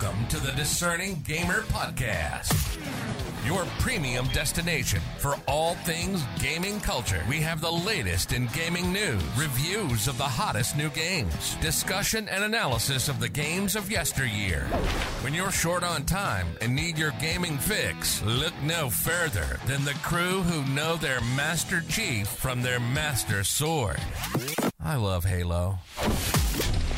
[0.00, 2.80] Welcome to the Discerning Gamer Podcast,
[3.46, 7.22] your premium destination for all things gaming culture.
[7.28, 12.42] We have the latest in gaming news, reviews of the hottest new games, discussion and
[12.42, 14.62] analysis of the games of yesteryear.
[15.22, 19.94] When you're short on time and need your gaming fix, look no further than the
[20.02, 24.00] crew who know their Master Chief from their Master Sword.
[24.80, 25.78] I love Halo.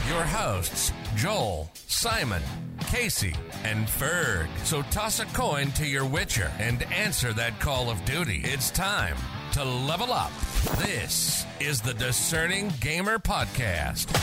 [0.08, 2.42] Your hosts, Joel, Simon,
[2.88, 4.48] Casey, and Ferg.
[4.64, 8.42] So toss a coin to your Witcher and answer that call of duty.
[8.44, 9.16] It's time
[9.52, 10.30] to level up.
[10.76, 14.14] This is the Discerning Gamer Podcast.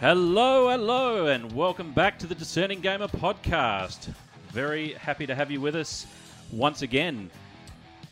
[0.00, 4.10] Hello, hello, and welcome back to the Discerning Gamer podcast.
[4.52, 6.06] Very happy to have you with us
[6.50, 7.30] once again.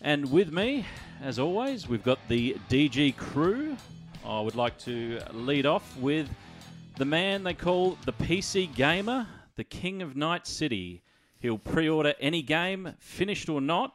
[0.03, 0.85] And with me,
[1.23, 3.79] as always, we've got the DG crew.
[4.27, 6.29] I would like to lead off with
[6.99, 11.03] the man they call the PC Gamer, the King of Night City.
[11.39, 13.95] He'll pre order any game, finished or not,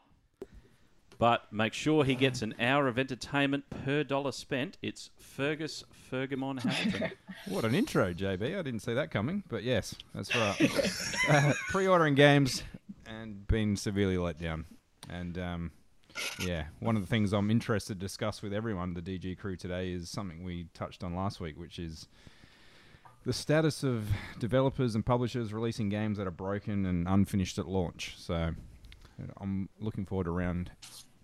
[1.20, 4.78] but make sure he gets an hour of entertainment per dollar spent.
[4.82, 7.12] It's Fergus Fergamon Hamilton.
[7.50, 8.58] What an intro, JB.
[8.58, 10.72] I didn't see that coming, but yes, that's right.
[11.30, 12.64] uh, pre-ordering games
[13.06, 14.64] and been severely let down.
[15.10, 15.72] And um,
[16.40, 19.92] yeah, one of the things I'm interested to discuss with everyone, the DG crew today,
[19.92, 22.08] is something we touched on last week, which is
[23.26, 28.16] the status of developers and publishers releasing games that are broken and unfinished at launch.
[28.18, 28.52] So
[29.38, 30.72] I'm looking forward to round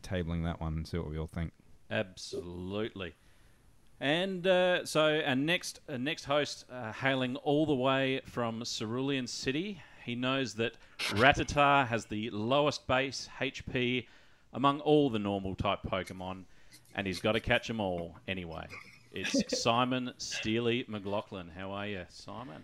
[0.03, 1.51] tabling that one and see what we all think.
[1.91, 3.15] Absolutely.
[3.99, 9.81] And uh, so our next next host, uh, hailing all the way from Cerulean City,
[10.05, 10.75] he knows that
[11.09, 14.07] Rattata has the lowest base HP
[14.53, 16.45] among all the normal type Pokemon,
[16.95, 18.67] and he's got to catch them all anyway.
[19.11, 21.49] It's Simon Steely McLaughlin.
[21.55, 22.61] How are you, Simon?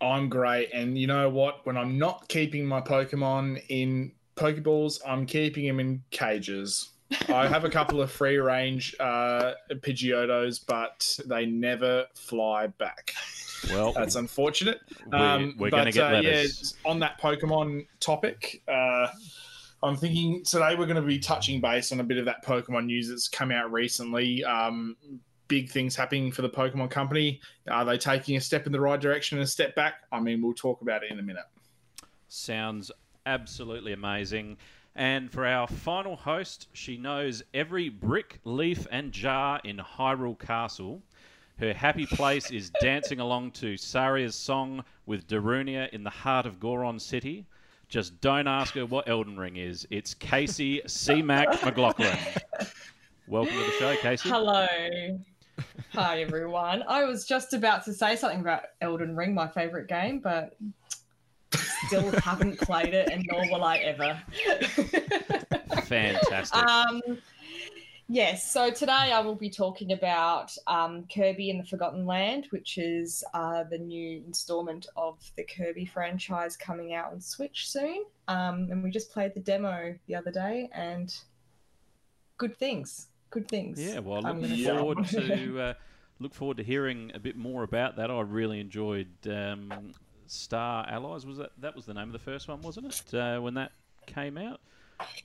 [0.00, 0.70] I'm great.
[0.72, 1.66] And you know what?
[1.66, 6.90] When I'm not keeping my Pokemon in Pokeballs, I'm keeping them in cages.
[7.28, 13.12] I have a couple of free range uh, Pidgeottos, but they never fly back.
[13.68, 14.80] Well, That's unfortunate.
[15.06, 16.44] We're- we're gonna but, get uh, yeah,
[16.86, 19.08] on that Pokemon topic, uh,
[19.82, 22.86] I'm thinking today we're going to be touching base on a bit of that Pokemon
[22.86, 24.44] news that's come out recently.
[24.44, 24.96] Um,
[25.48, 27.40] big things happening for the Pokemon company.
[27.68, 30.04] Are they taking a step in the right direction and a step back?
[30.12, 31.44] I mean, we'll talk about it in a minute.
[32.28, 32.92] Sounds
[33.26, 34.58] absolutely amazing.
[34.96, 41.02] And for our final host, she knows every brick, leaf, and jar in Hyrule Castle.
[41.58, 46.60] Her happy place is dancing along to Saria's song with Darunia in the heart of
[46.60, 47.46] Goron City.
[47.90, 49.84] Just don't ask her what Elden Ring is.
[49.90, 51.22] It's Casey C.
[51.22, 52.16] Mac McLaughlin.
[53.26, 54.28] Welcome to the show, Casey.
[54.28, 54.64] Hello.
[55.92, 56.84] Hi, everyone.
[56.86, 60.56] I was just about to say something about Elden Ring, my favorite game, but
[61.86, 64.22] still haven't played it, and nor will I ever.
[65.86, 66.62] Fantastic.
[66.62, 67.02] um,
[68.10, 72.76] yes, so today I will be talking about um, Kirby and the Forgotten Land, which
[72.76, 78.04] is uh, the new installment of the Kirby franchise coming out on Switch soon.
[78.28, 81.14] Um, and we just played the demo the other day, and
[82.36, 83.06] good things.
[83.30, 83.80] Good things.
[83.80, 85.74] Yeah, well, I'm looking forward to uh,
[86.18, 88.10] look forward to hearing a bit more about that.
[88.10, 89.92] I really enjoyed um,
[90.26, 91.24] Star Allies.
[91.24, 93.14] Was that that was the name of the first one, wasn't it?
[93.14, 93.72] Uh, when that
[94.06, 94.60] came out,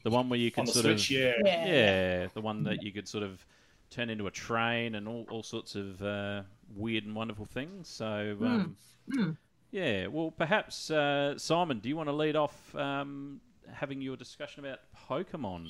[0.03, 1.33] the one where you can sort Switch, of yeah.
[1.43, 1.65] Yeah.
[1.65, 3.45] yeah, the one that you could sort of
[3.89, 6.41] turn into a train and all, all sorts of uh,
[6.75, 7.87] weird and wonderful things.
[7.87, 8.37] So.
[8.41, 8.77] Um,
[9.09, 9.37] mm.
[9.71, 14.63] Yeah, well, perhaps uh, Simon, do you want to lead off um, having your discussion
[14.63, 15.69] about Pokemon?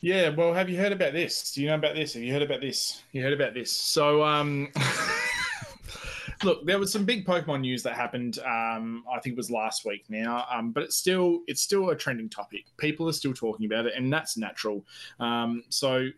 [0.00, 1.52] Yeah, well, have you heard about this?
[1.52, 2.14] Do you know about this?
[2.14, 3.02] Have you heard about this?
[3.12, 3.70] You heard about this?
[3.70, 4.72] So, um,
[6.42, 8.38] look, there was some big Pokemon news that happened.
[8.40, 11.96] Um, I think it was last week now, um, but it's still it's still a
[11.96, 12.66] trending topic.
[12.76, 14.84] People are still talking about it, and that's natural.
[15.20, 16.08] Um, so,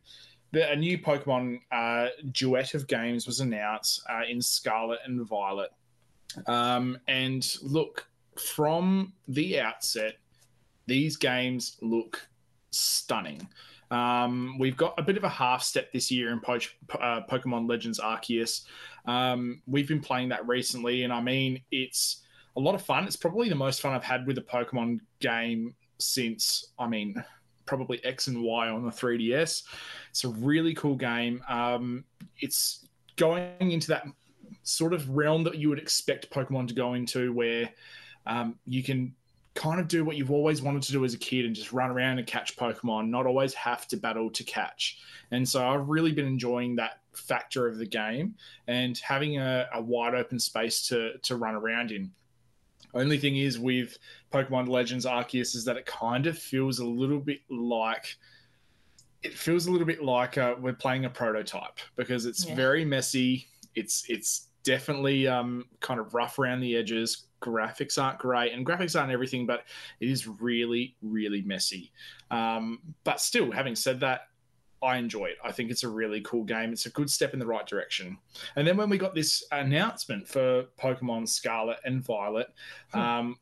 [0.53, 5.71] the, a new Pokemon uh, duet of games was announced uh, in Scarlet and Violet.
[6.47, 10.15] Um, and look, from the outset,
[10.87, 12.29] these games look
[12.71, 13.49] stunning.
[13.91, 16.59] Um, we've got a bit of a half step this year in po-
[17.01, 18.65] uh, Pokemon Legends Arceus.
[19.07, 22.23] Um, we've been playing that recently, and I mean, it's
[22.57, 23.05] a lot of fun.
[23.05, 27.23] It's probably the most fun I've had with a Pokemon game since, I mean,
[27.67, 29.63] probably X and Y on the 3DS.
[30.11, 31.43] It's a really cool game.
[31.49, 32.05] Um,
[32.41, 32.87] it's
[33.17, 34.05] going into that
[34.63, 37.71] sort of realm that you would expect Pokemon to go into, where
[38.27, 39.15] um, you can
[39.59, 41.91] kind of do what you've always wanted to do as a kid and just run
[41.91, 44.99] around and catch Pokemon, not always have to battle to catch.
[45.33, 48.37] And so I've really been enjoying that factor of the game
[48.69, 52.11] and having a, a wide open space to to run around in.
[52.95, 53.99] Only thing is with
[54.33, 58.17] Pokemon Legends Arceus is that it kind of feels a little bit like
[59.25, 62.55] it feels a little bit like uh, we're playing a prototype because it's Yeah.
[62.55, 63.49] very messy.
[63.75, 67.28] It's it's definitely um, kind of rough around the edges.
[67.41, 69.65] Graphics aren't great, and graphics aren't everything, but
[70.01, 71.93] it is really really messy.
[72.31, 74.23] Um, but still, having said that,
[74.83, 75.39] I enjoy it.
[75.45, 76.73] I think it's a really cool game.
[76.73, 78.19] It's a good step in the right direction.
[78.57, 82.49] And then when we got this announcement for Pokemon Scarlet and Violet,
[82.93, 82.99] Hmm.
[82.99, 83.37] um,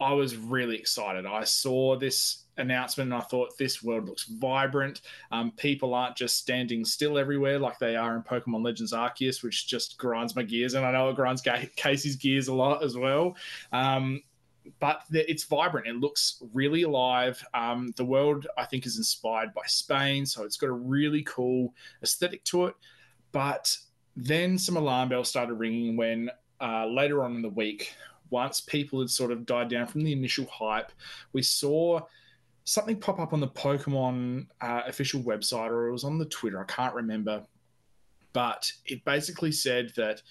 [0.00, 1.26] I was really excited.
[1.26, 5.02] I saw this announcement and I thought this world looks vibrant.
[5.30, 9.66] Um, people aren't just standing still everywhere like they are in Pokemon Legends Arceus, which
[9.66, 10.74] just grinds my gears.
[10.74, 11.42] And I know it grinds
[11.76, 13.36] Casey's gears a lot as well.
[13.72, 14.22] Um,
[14.78, 15.86] but it's vibrant.
[15.86, 17.44] It looks really alive.
[17.54, 21.74] Um, the world, I think, is inspired by Spain, so it's got a really cool
[22.02, 22.74] aesthetic to it.
[23.32, 23.76] But
[24.16, 27.94] then some alarm bells started ringing when uh, later on in the week,
[28.30, 30.92] once people had sort of died down from the initial hype,
[31.32, 32.00] we saw
[32.64, 36.60] something pop up on the Pokemon uh, official website, or it was on the Twitter.
[36.60, 37.44] I can't remember,
[38.32, 40.22] but it basically said that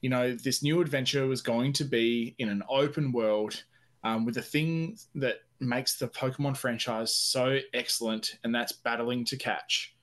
[0.00, 3.62] you know this new adventure was going to be in an open world
[4.04, 9.36] um, with the thing that makes the Pokemon franchise so excellent, and that's battling to
[9.36, 9.94] catch.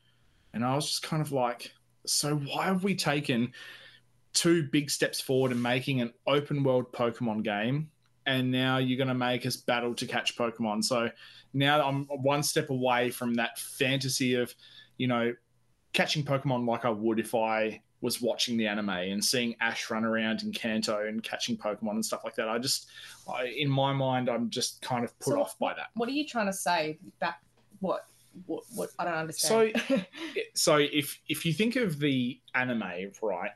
[0.54, 1.72] And I was just kind of like,
[2.06, 3.52] so why have we taken
[4.34, 7.90] two big steps forward in making an open world Pokemon game?
[8.28, 10.84] And now you're going to make us battle to catch Pokemon.
[10.84, 11.10] So
[11.54, 14.54] now I'm one step away from that fantasy of,
[14.98, 15.34] you know,
[15.94, 20.04] catching Pokemon like I would if I was watching the anime and seeing Ash run
[20.04, 22.48] around in Kanto and catching Pokemon and stuff like that.
[22.48, 22.88] I just,
[23.34, 25.88] I, in my mind, I'm just kind of put So- off by that.
[25.96, 27.00] What are you trying to say?
[27.20, 27.42] Back
[27.80, 28.06] what?
[28.46, 28.66] What?
[28.76, 28.90] What?
[29.00, 29.82] I don't understand.
[29.88, 29.98] So,
[30.54, 33.52] so if if you think of the anime, right,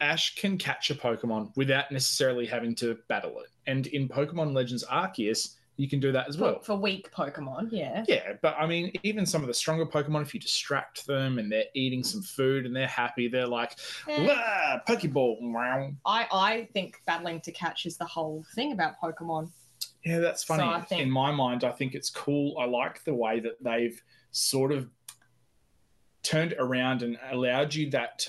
[0.00, 4.84] Ash can catch a Pokemon without necessarily having to battle it, and in Pokemon Legends
[4.84, 6.60] Arceus, you can do that as well.
[6.60, 8.04] for, weak Pokemon, yeah.
[8.06, 11.50] Yeah, but I mean, even some of the stronger Pokemon, if you distract them and
[11.50, 13.76] they're eating some food and they're happy, they're like,
[14.08, 15.38] Eh, Pokeball.
[15.40, 15.90] Wow.
[16.06, 19.50] I I think battling to catch is the whole thing about Pokemon.
[20.04, 20.62] Yeah, that's funny.
[20.62, 22.56] So think- In my mind, I think it's cool.
[22.60, 24.00] I like the way that they've
[24.30, 24.88] sort of
[26.22, 28.28] turned around and allowed you that,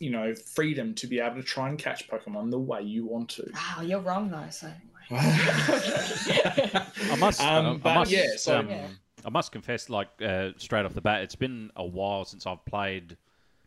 [0.00, 3.28] you know, freedom to be able to try and catch Pokemon the way you want
[3.30, 3.50] to.
[3.54, 4.48] Wow, you're wrong though.
[4.50, 4.70] So
[5.10, 8.88] I must, Um, I, I must, yeah, so- um, Yeah.
[9.24, 12.64] I must confess, like uh, straight off the bat, it's been a while since I've
[12.64, 13.16] played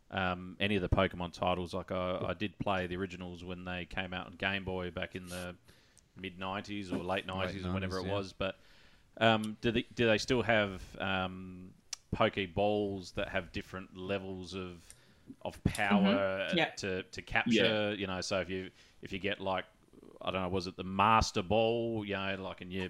[0.10, 1.74] um, any of the Pokemon titles.
[1.74, 5.14] Like I, I did play the originals when they came out on Game Boy back
[5.14, 5.56] in the
[6.16, 8.14] mid '90s or late '90s or whenever 90s, it yeah.
[8.14, 8.34] was.
[8.34, 8.56] But
[9.18, 11.72] um, do they do they still have um,
[12.16, 14.78] Pokeballs that have different levels of
[15.44, 16.70] of power Yeah.
[16.78, 17.96] to to capture?
[17.98, 18.70] You know, so if you
[19.02, 19.66] if you get like
[20.22, 22.04] I don't know, was it the Master Ball?
[22.06, 22.90] You know, like and you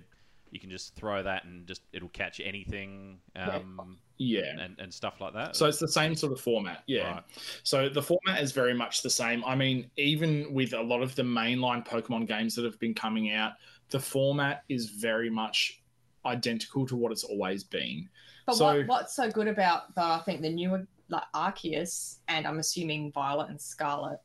[0.51, 4.59] you can just throw that and just it'll catch anything um, yeah.
[4.59, 5.55] and, and stuff like that.
[5.55, 7.13] So it's the same sort of format, yeah.
[7.13, 7.23] Right.
[7.63, 9.43] So the format is very much the same.
[9.45, 13.31] I mean, even with a lot of the mainline Pokemon games that have been coming
[13.31, 13.53] out,
[13.91, 15.81] the format is very much
[16.25, 18.09] identical to what it's always been.
[18.45, 22.47] But So- what, what's so good about the I think the newer like Arceus and
[22.47, 24.19] I'm assuming Violet and Scarlet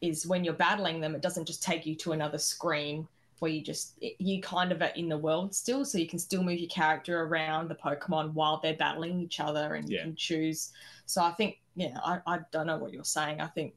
[0.00, 3.06] is when you're battling them, it doesn't just take you to another screen
[3.40, 6.44] where you just you kind of are in the world still, so you can still
[6.44, 10.04] move your character around the Pokemon while they're battling each other, and you Yeah.
[10.04, 10.70] can choose.
[11.06, 13.40] So I think yeah, I, I don't know what you're saying.
[13.40, 13.74] I think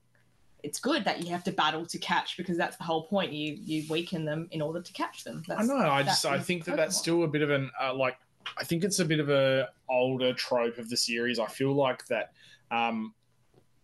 [0.62, 3.34] it's good that you have to battle to catch because that's the whole point.
[3.34, 5.44] You you weaken them in order to catch them.
[5.48, 5.78] That's, I know.
[5.78, 8.18] I just I think that that's still a bit of an uh, like.
[8.58, 11.40] I think it's a bit of a older trope of the series.
[11.40, 12.32] I feel like that
[12.72, 13.14] um,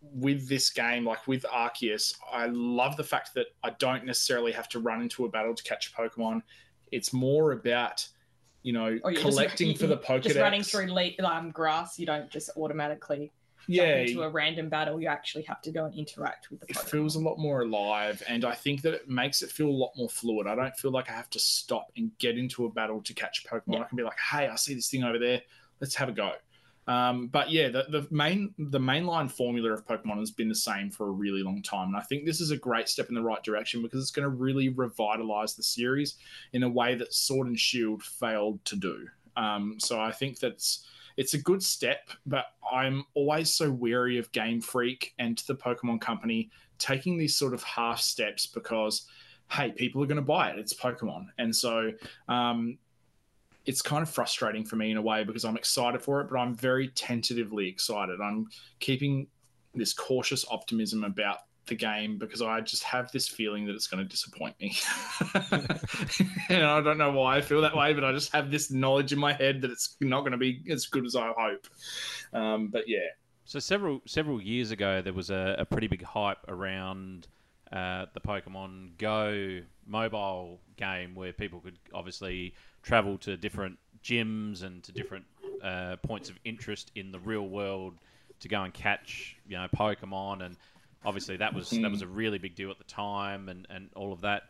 [0.02, 4.68] with this game, like with Arceus, I love the fact that I don't necessarily have
[4.70, 6.42] to run into a battle to catch a Pokemon.
[6.92, 8.08] It's more about
[8.64, 10.24] you know just- collecting you- for the Pokedex.
[10.24, 13.32] Just running through le- um, grass, you don't just automatically
[13.74, 15.00] yeah, into a random battle.
[15.02, 16.90] You actually have to go and interact with the it Pokemon.
[16.90, 19.92] feels a lot more alive and i think that it makes it feel a lot
[19.96, 23.02] more fluid i don't feel like i have to stop and get into a battle
[23.02, 23.80] to catch pokemon Yeah.
[23.82, 25.42] i can be like hey i see this thing over there
[25.80, 26.32] let's have a go
[26.88, 30.90] um, but yeah the, the main the mainline formula of pokemon has been the same
[30.90, 33.22] for a really long time and i think this is a great step in the
[33.22, 36.16] right direction because it's going to really revitalize the series
[36.54, 40.88] in a way that sword and shield failed to do um, so i think that's
[41.18, 46.02] it's a good step, but I'm always so wary of Game Freak and the Pokemon
[46.02, 49.06] Company taking these sort of half steps because
[49.52, 50.58] hey, people are going to buy it.
[50.58, 51.92] It's Pokemon, and so
[52.30, 52.78] um,
[53.66, 56.38] it's kind of frustrating for me in a way because I'm excited for it, but
[56.38, 58.20] I'm very tentatively excited.
[58.22, 58.48] I'm
[58.80, 59.28] keeping
[59.74, 61.40] this cautious optimism about
[61.72, 64.78] the game because I just have this feeling that it's going to disappoint me.
[66.50, 69.14] and I don't know why I feel that way, but I just have this knowledge
[69.14, 71.66] in my head that it's not going to be as good as I hope.
[72.34, 73.08] Um, but yeah.
[73.46, 77.28] So several several years ago, there was a, a pretty big hype around
[77.72, 84.84] uh, the Pokemon Go mobile game where people could obviously travel to different gyms and
[84.84, 85.26] to different
[85.64, 87.94] uh, points of interest in the real world
[88.42, 90.58] to go and catch you know Pokemon and
[91.04, 94.14] obviously that was that was a really big deal at the time and, and all
[94.14, 94.44] of that.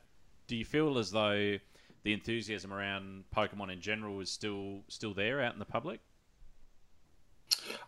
[0.48, 1.58] Do you feel as though
[2.04, 6.00] the enthusiasm around Pokemon in general is still still there out in the public?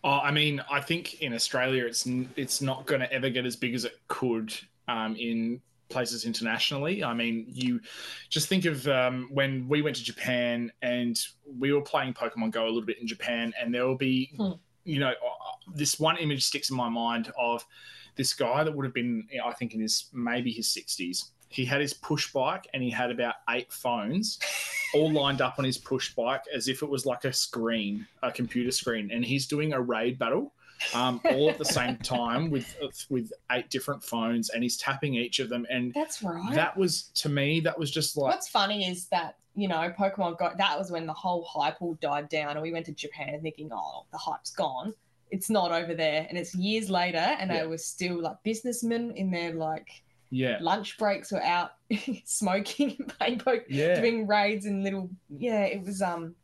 [0.04, 3.56] Oh, I mean, I think in Australia, it's it's not going to ever get as
[3.56, 4.54] big as it could
[4.88, 7.04] um, in places internationally.
[7.04, 7.80] I mean, you
[8.30, 12.66] just think of um, when we went to Japan and we were playing Pokemon Go
[12.66, 14.52] a little bit in Japan, and there will be, hmm.
[14.84, 17.66] you know, uh, this one image sticks in my mind of
[18.16, 21.30] this guy that would have been, I think, in his maybe his 60s.
[21.50, 24.40] He had his push bike and he had about eight phones
[24.96, 28.32] all lined up on his push bike as if it was like a screen, a
[28.32, 29.12] computer screen.
[29.12, 30.54] And he's doing a raid battle
[30.94, 32.76] um, all at the same time with
[33.10, 35.66] with eight different phones, and he's tapping each of them.
[35.70, 36.54] And that's right.
[36.54, 37.60] That was to me.
[37.62, 38.34] That was just like.
[38.34, 41.96] What's funny is that you know Pokemon got that was when the whole hype all
[41.96, 44.94] died down, and we went to Japan thinking, oh, the hype's gone.
[45.34, 47.62] It's not over there, and it's years later, and yeah.
[47.62, 49.88] they were still like businessmen in their like
[50.30, 51.74] yeah lunch breaks were out
[52.26, 54.00] smoking and playing poke, yeah.
[54.00, 56.36] doing raids and little yeah it was um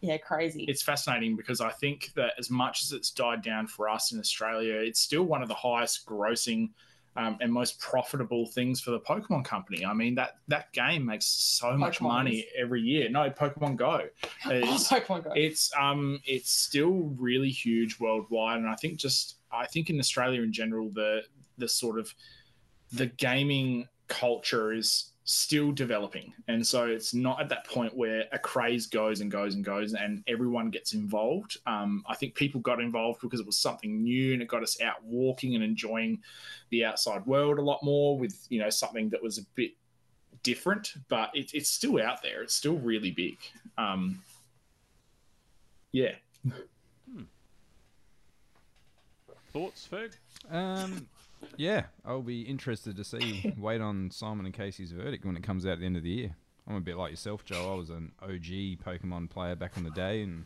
[0.00, 0.64] yeah, crazy.
[0.68, 4.20] It's fascinating because I think that as much as it's died down for us in
[4.20, 6.70] Australia, it's still one of the highest grossing
[7.16, 9.84] um, and most profitable things for the Pokemon company.
[9.84, 12.44] I mean that that game makes so Pokemon much money is...
[12.58, 13.08] every year.
[13.08, 14.02] No, Pokemon Go.
[14.46, 15.32] It's, oh, Pokemon Go.
[15.34, 20.42] It's um it's still really huge worldwide, and I think just I think in Australia
[20.42, 21.22] in general the
[21.58, 22.14] the sort of
[22.92, 26.32] the gaming culture is still developing.
[26.46, 29.92] And so it's not at that point where a craze goes and goes and goes
[29.92, 31.58] and everyone gets involved.
[31.66, 34.80] Um, I think people got involved because it was something new and it got us
[34.80, 36.22] out walking and enjoying
[36.70, 39.72] the outside world a lot more with, you know, something that was a bit
[40.44, 42.42] different, but it, it's still out there.
[42.42, 43.36] It's still really big.
[43.76, 44.22] Um,
[45.90, 46.14] yeah.
[46.44, 47.22] Hmm.
[49.52, 50.12] Thoughts, Ferg?
[50.52, 51.08] Um,
[51.56, 55.66] yeah, I'll be interested to see wait on Simon and Casey's verdict when it comes
[55.66, 56.36] out at the end of the year.
[56.68, 57.72] I'm a bit like yourself, Joe.
[57.72, 60.44] I was an OG Pokemon player back in the day, and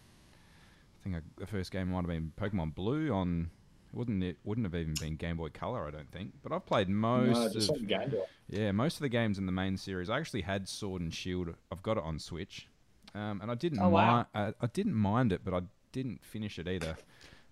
[1.01, 3.51] I think I, the first game might have been Pokemon Blue on.
[3.93, 4.37] Wouldn't it?
[4.45, 6.35] Wouldn't have even been Game Boy Color, I don't think.
[6.45, 8.23] But I've played most no, of Game Boy.
[8.49, 10.09] Yeah, most of the games in the main series.
[10.09, 11.55] I actually had Sword and Shield.
[11.73, 12.69] I've got it on Switch,
[13.17, 13.81] um, and I didn't.
[13.81, 14.27] Oh, wow.
[14.33, 16.97] mi- uh, I didn't mind it, but I didn't finish it either.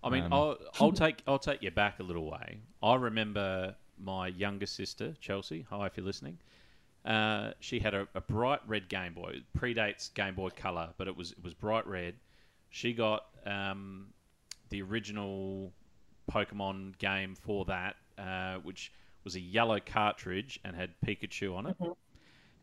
[0.03, 2.59] I mean, um, I'll, I'll take I'll take you back a little way.
[2.81, 5.65] I remember my younger sister Chelsea.
[5.69, 6.37] Hi, if you're listening.
[7.05, 9.35] Uh, she had a, a, bright red Game Boy.
[9.35, 12.15] It predates Game Boy Color, but it was it was bright red.
[12.69, 14.07] She got um,
[14.69, 15.71] the original
[16.29, 18.91] Pokemon game for that, uh, which
[19.23, 21.77] was a yellow cartridge and had Pikachu on it.
[21.79, 21.91] Mm-hmm.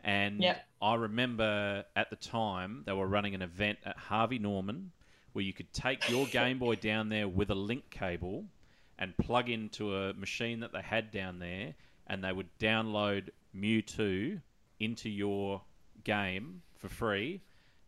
[0.05, 0.64] And yep.
[0.81, 4.93] I remember at the time they were running an event at Harvey Norman
[5.37, 8.47] where you could take your Game Boy down there with a link cable
[8.99, 11.75] and plug into a machine that they had down there,
[12.07, 14.40] and they would download Mewtwo
[14.81, 15.61] into your
[16.05, 17.43] game for free,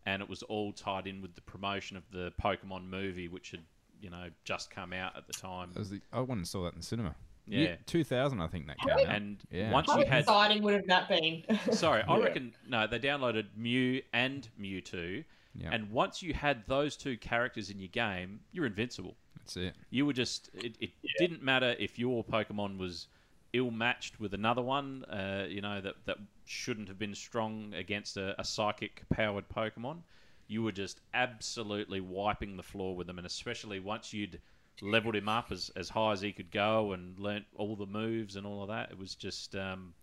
[0.04, 3.62] and it was all tied in with the promotion of the Pokemon movie, which had
[4.02, 5.70] you know just come out at the time.
[5.72, 7.14] The, I went and saw that in the cinema.
[7.46, 9.06] Yeah, 2000, I think that came out.
[9.06, 9.72] And yeah.
[9.72, 11.44] once How you had, exciting would have that been?
[11.72, 12.24] sorry, I yeah.
[12.24, 15.24] reckon no, they downloaded Mew and Mewtwo,
[15.58, 15.72] Yep.
[15.72, 19.16] And once you had those two characters in your game, you're invincible.
[19.36, 19.74] That's it.
[19.90, 20.50] You were just.
[20.54, 21.10] It, it yeah.
[21.18, 23.08] didn't matter if your Pokemon was
[23.52, 28.16] ill matched with another one, uh, you know, that, that shouldn't have been strong against
[28.16, 29.98] a, a psychic powered Pokemon.
[30.46, 33.18] You were just absolutely wiping the floor with them.
[33.18, 34.40] And especially once you'd
[34.80, 38.36] leveled him up as, as high as he could go and learnt all the moves
[38.36, 39.54] and all of that, it was just.
[39.54, 39.94] Um,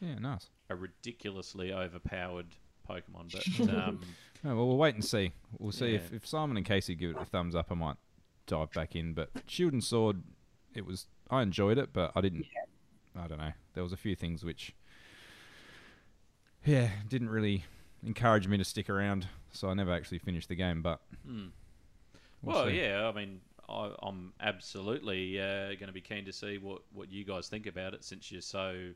[0.00, 0.48] yeah, nice.
[0.70, 2.48] A ridiculously overpowered
[2.88, 3.32] Pokemon.
[3.32, 4.00] But um,
[4.44, 5.32] oh, well, we'll wait and see.
[5.58, 5.96] We'll see yeah.
[5.96, 7.66] if, if Simon and Casey give it a thumbs up.
[7.70, 7.96] I might
[8.46, 9.14] dive back in.
[9.14, 10.22] But Shield and Sword,
[10.74, 12.46] it was I enjoyed it, but I didn't.
[12.54, 13.22] Yeah.
[13.22, 13.52] I don't know.
[13.74, 14.74] There was a few things which,
[16.64, 17.64] yeah, didn't really
[18.04, 19.28] encourage me to stick around.
[19.52, 20.82] So I never actually finished the game.
[20.82, 21.50] But mm.
[22.42, 23.40] we'll, well yeah, I mean.
[23.66, 27.66] I, am absolutely uh, going to be keen to see what, what you guys think
[27.66, 28.90] about it, since you're so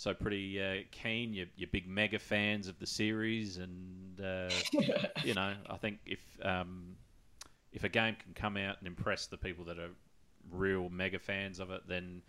[0.00, 1.34] so pretty uh, keen.
[1.34, 4.48] You're, you're big mega fans of the series, and uh,
[5.24, 6.96] you know, I think if um,
[7.70, 9.90] if a game can come out and impress the people that are
[10.50, 12.22] real mega fans of it, then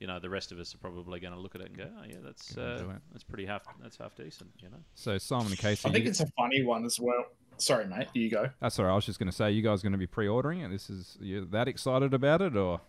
[0.00, 1.90] you know the rest of us are probably going to look at it and go,
[2.00, 2.82] "Oh yeah, that's uh,
[3.12, 4.80] that's pretty half that's half decent," you know.
[4.94, 7.26] So Simon and Casey, I think you- it's a funny one as well.
[7.58, 8.06] Sorry, mate.
[8.14, 8.48] You go.
[8.58, 8.92] that's all right.
[8.92, 10.70] I was just going to say, you guys going to be pre-ordering it.
[10.70, 12.80] This is you that excited about it, or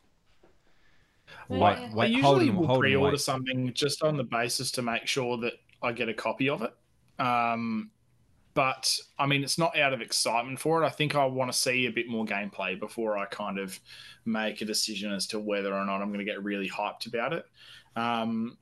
[1.50, 1.90] Yeah.
[1.98, 3.22] I usually will pre-order wait.
[3.22, 6.74] something just on the basis to make sure that I get a copy of it.
[7.20, 7.92] Um,
[8.54, 10.86] but I mean, it's not out of excitement for it.
[10.86, 13.80] I think I want to see a bit more gameplay before I kind of
[14.26, 17.34] make a decision as to whether or not I'm going to get really hyped about
[17.34, 17.46] it.
[17.96, 18.58] Um,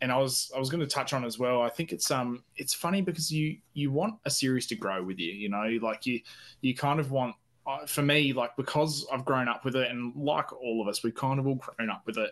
[0.00, 1.62] and I was I was going to touch on as well.
[1.62, 5.18] I think it's um it's funny because you you want a series to grow with
[5.18, 5.32] you.
[5.32, 6.20] You know, like you
[6.60, 7.34] you kind of want.
[7.66, 11.02] Uh, for me, like because I've grown up with it, and like all of us,
[11.02, 12.30] we've kind of all grown up with it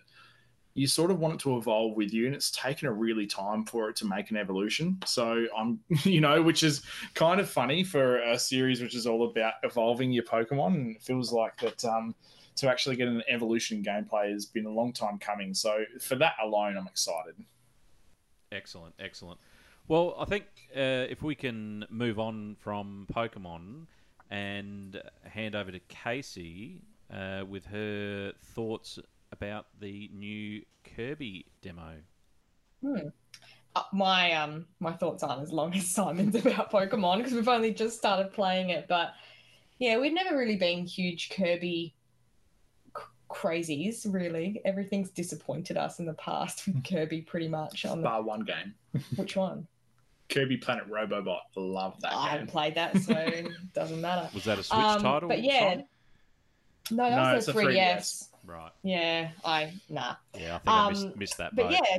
[0.79, 3.65] you sort of want it to evolve with you and it's taken a really time
[3.65, 4.97] for it to make an evolution.
[5.05, 6.83] So i'm you know which is
[7.15, 11.03] kind of funny for a series which is all about evolving your pokemon and it
[11.03, 12.15] feels like that um
[12.57, 15.55] to actually get an evolution in gameplay has been a long time coming.
[15.55, 17.35] So for that alone i'm excited.
[18.51, 19.41] Excellent, excellent.
[19.89, 20.45] Well, I think
[20.77, 23.87] uh, if we can move on from Pokemon
[24.31, 26.83] and hand over to Casey
[27.13, 28.99] uh, with her thoughts
[29.33, 30.63] about the new
[30.97, 31.97] Kirby demo.
[33.77, 37.73] Uh, my um my thoughts aren't as long as Simon's about Pokemon because we've only
[37.73, 38.87] just started playing it.
[38.89, 39.13] But
[39.79, 41.95] yeah, we've never really been huge Kirby
[42.97, 44.13] c- crazies.
[44.13, 47.85] Really, everything's disappointed us in the past with Kirby, pretty much.
[47.85, 48.75] On the, bar one game
[49.17, 49.67] which one?
[50.29, 54.29] Kirby planet robobot love that I game haven't played that, so it doesn't matter.
[54.35, 55.29] Was that a Switch Um, title?
[55.29, 55.85] but yeah, Simon?
[56.91, 57.75] no, that No, was it's a a 3DS.
[57.75, 58.29] 3DS.
[58.47, 58.73] Right.
[58.83, 60.15] Yeah, I nah.
[60.39, 61.73] Yeah, I think I missed, Um, missed that But boat.
[61.73, 61.99] yeah.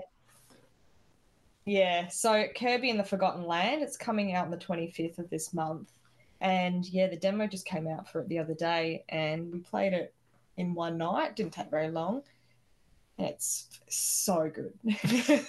[1.65, 5.53] Yeah, so Kirby and the Forgotten Land, it's coming out on the 25th of this
[5.53, 5.91] month.
[6.41, 9.93] And yeah, the demo just came out for it the other day and we played
[9.93, 10.13] it
[10.57, 11.35] in one night.
[11.35, 12.23] Didn't take very long.
[13.19, 14.73] It's so good.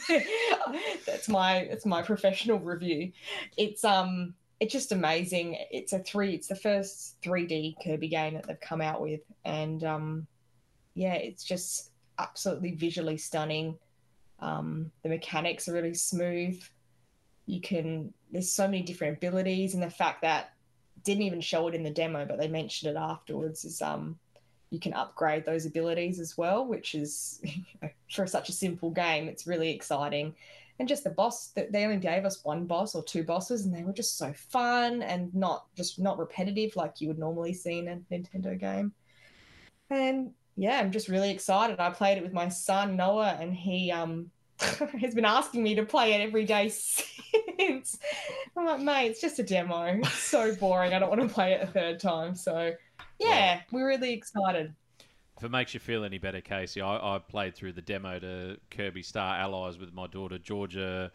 [1.07, 3.13] that's my it's my professional review.
[3.57, 5.57] It's um it's just amazing.
[5.71, 9.85] It's a three it's the first 3D Kirby game that they've come out with and
[9.85, 10.27] um
[10.95, 13.79] yeah, it's just absolutely visually stunning.
[14.41, 16.61] Um, the mechanics are really smooth.
[17.47, 20.53] You can there's so many different abilities, and the fact that
[21.05, 24.19] didn't even show it in the demo, but they mentioned it afterwards is um
[24.71, 27.43] you can upgrade those abilities as well, which is
[28.11, 30.35] for such a simple game, it's really exciting.
[30.79, 33.75] And just the boss that they only gave us one boss or two bosses, and
[33.75, 37.81] they were just so fun and not just not repetitive like you would normally see
[37.81, 38.93] in a Nintendo game.
[39.91, 41.81] And yeah, I'm just really excited.
[41.81, 45.85] I played it with my son Noah, and he um has been asking me to
[45.85, 46.69] play it every day
[47.59, 47.99] since.
[48.57, 49.83] I'm like, mate, it's just a demo.
[49.83, 50.95] It's so boring.
[50.95, 52.35] I don't want to play it a third time.
[52.35, 52.73] So
[53.21, 54.75] yeah, we're really excited.
[55.37, 58.59] If it makes you feel any better, Casey, I, I played through the demo to
[58.71, 61.11] Kirby Star Allies with my daughter Georgia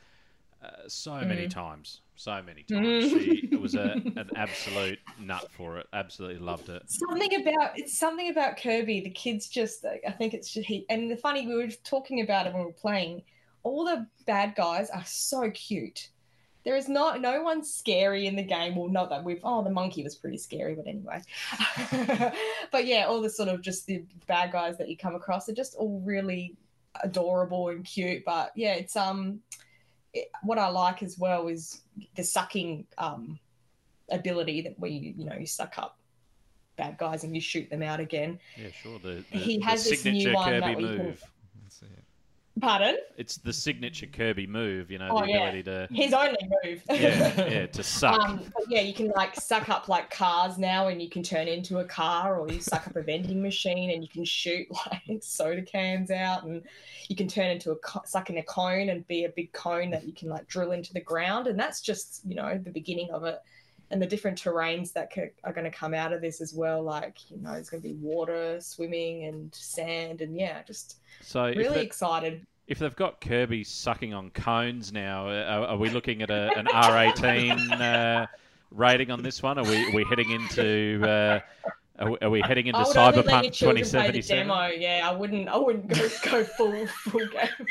[0.64, 2.02] uh, so many times.
[2.16, 3.12] So many times.
[3.12, 5.88] She it was a, an absolute nut for it.
[5.94, 6.82] Absolutely loved it.
[6.88, 9.02] Something about it's something about Kirby.
[9.02, 10.86] The kids just I think it's just he.
[10.90, 13.24] And the funny we were talking about it when we were playing.
[13.64, 16.10] All the bad guys are so cute.
[16.66, 18.76] There is not no one scary in the game.
[18.76, 19.40] Well, not that we've.
[19.44, 21.22] Oh, the monkey was pretty scary, but anyway.
[22.72, 25.54] but yeah, all the sort of just the bad guys that you come across are
[25.54, 26.56] just all really
[27.04, 28.26] adorable and cute.
[28.26, 29.42] But yeah, it's um,
[30.14, 31.82] it, what I like as well is
[32.16, 33.40] the sucking um
[34.10, 35.98] ability that we you know you suck up
[36.78, 38.40] bad guys and you shoot them out again.
[38.58, 39.00] Yeah, sure.
[39.00, 41.00] The, the, He the has this new one that Kirby we move.
[41.00, 41.24] It.
[42.62, 42.98] Pardon?
[43.18, 44.90] It's the signature Kirby move.
[44.90, 45.38] You know, Oh, the yeah.
[45.50, 46.82] ability to His only move.
[46.90, 48.20] yeah, yeah, to suck.
[48.22, 51.80] Um, yeah, you can like suck up like cars now, and you can turn into
[51.80, 55.62] a car, or you suck up a vending machine, and you can shoot like soda
[55.62, 56.64] cans out, and
[57.10, 59.92] you can turn into a co- suck in a cone and be a big cone
[59.92, 63.12] that you can like drill into the ground, and that's just you know the beginning
[63.12, 63.42] of it,
[63.92, 66.82] and the different terrains that c- are going to come out of this as well.
[66.82, 71.46] Like you know, there's going to be water, swimming, and sand, and yeah, just so
[71.46, 72.46] really excited.
[72.68, 76.66] if they've got Kirby sucking on cones now, are, are we looking at a, an
[76.66, 78.28] R18 uh,
[78.72, 79.58] rating on this one?
[79.58, 81.02] Are we, are we heading into?
[81.08, 81.40] Uh,
[81.98, 84.48] are, we, are we heading into I would only let your Cyberpunk play the 2077?
[84.48, 84.68] demo.
[84.68, 85.48] Yeah, I wouldn't.
[85.48, 87.68] I wouldn't go go full full game.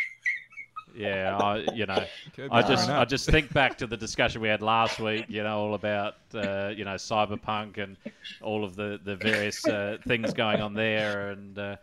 [0.96, 2.04] Yeah, I, you know,
[2.50, 5.26] I just grown I just think back to the discussion we had last week.
[5.28, 7.96] You know, all about uh, you know cyberpunk and
[8.42, 11.76] all of the the various uh, things going on there, and uh,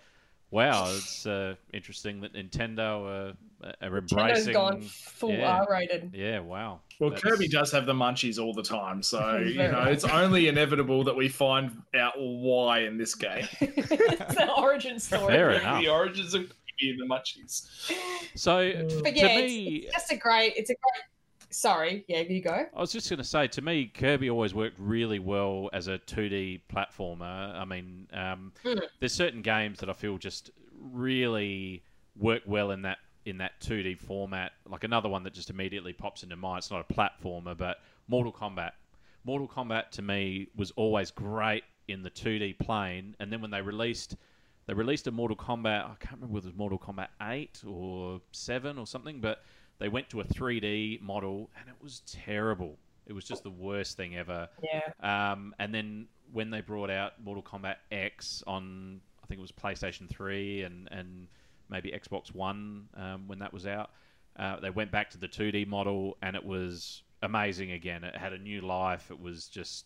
[0.52, 4.54] Wow, it's uh, interesting that Nintendo are, are Nintendo's embracing.
[4.54, 5.60] gone full yeah.
[5.62, 6.12] R-rated.
[6.13, 6.82] Yeah, wow.
[7.00, 10.50] Well, That's- Kirby does have the munchies all the time, so you know it's only
[10.50, 13.47] inevitable that we find out why in this game.
[13.62, 15.34] it's an origin story.
[15.34, 15.82] Fair enough.
[15.82, 17.67] the origins of Kirby and the munchies.
[18.36, 18.72] So,
[19.04, 20.54] But to yeah, me, it's, it's just a great.
[20.56, 21.04] It's a great.
[21.54, 22.65] Sorry, yeah, you go.
[22.74, 25.98] I was just going to say, to me, Kirby always worked really well as a
[26.00, 27.54] 2D platformer.
[27.54, 28.82] I mean, um, Mm.
[29.02, 31.84] there's certain games that I feel just really
[32.17, 34.54] work well in that in that 2D format.
[34.67, 36.60] Like another one that just immediately pops into mind.
[36.60, 38.72] It's not a platformer, but Mortal Kombat.
[39.26, 43.62] Mortal Kombat to me was always great in the 2D plane, and then when they
[43.62, 44.15] released
[44.67, 45.86] they released a Mortal Kombat.
[45.86, 49.43] I can't remember whether it was Mortal Kombat eight or seven or something, but
[49.80, 52.78] they went to a 3D model and it was terrible.
[53.08, 54.47] It was just the worst thing ever.
[54.63, 54.91] Yeah.
[55.32, 59.52] Um, and then when they brought out Mortal Kombat X on, I think it was
[59.52, 61.28] PlayStation 3 and, and
[61.69, 63.89] maybe Xbox One um, when that was out,
[64.38, 68.04] uh, they went back to the 2D model and it was amazing again.
[68.04, 69.10] It had a new life.
[69.10, 69.86] It was just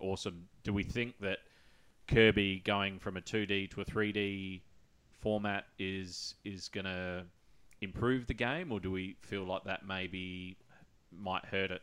[0.00, 0.48] awesome.
[0.62, 1.38] Do we think that
[2.06, 4.60] Kirby going from a 2D to a 3D
[5.20, 7.24] format is is going to
[7.80, 10.56] improve the game, or do we feel like that maybe
[11.16, 11.82] might hurt it?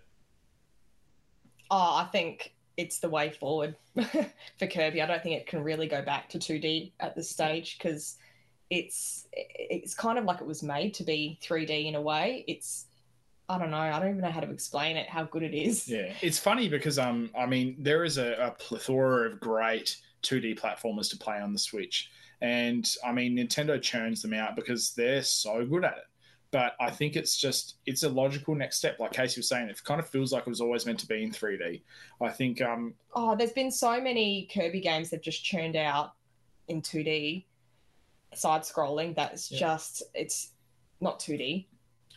[1.69, 3.75] Oh, I think it's the way forward
[4.60, 5.01] for Kirby.
[5.01, 8.17] I don't think it can really go back to 2D at this stage because
[8.69, 12.45] it's it's kind of like it was made to be 3D in a way.
[12.47, 12.86] It's
[13.49, 13.77] I don't know.
[13.77, 15.10] I don't even know how to explain it.
[15.10, 15.88] How good it is.
[15.88, 20.60] Yeah, it's funny because um, I mean, there is a, a plethora of great 2D
[20.60, 22.10] platformers to play on the Switch,
[22.41, 26.03] and I mean, Nintendo churns them out because they're so good at it.
[26.51, 28.99] But I think it's just it's a logical next step.
[28.99, 31.23] Like Casey was saying, it kind of feels like it was always meant to be
[31.23, 31.81] in 3D.
[32.21, 36.12] I think um, Oh, there's been so many Kirby games that just churned out
[36.67, 37.45] in 2D,
[38.34, 39.15] side scrolling.
[39.15, 39.60] That's Yeah.
[39.60, 40.51] just it's
[40.99, 41.67] not 2D.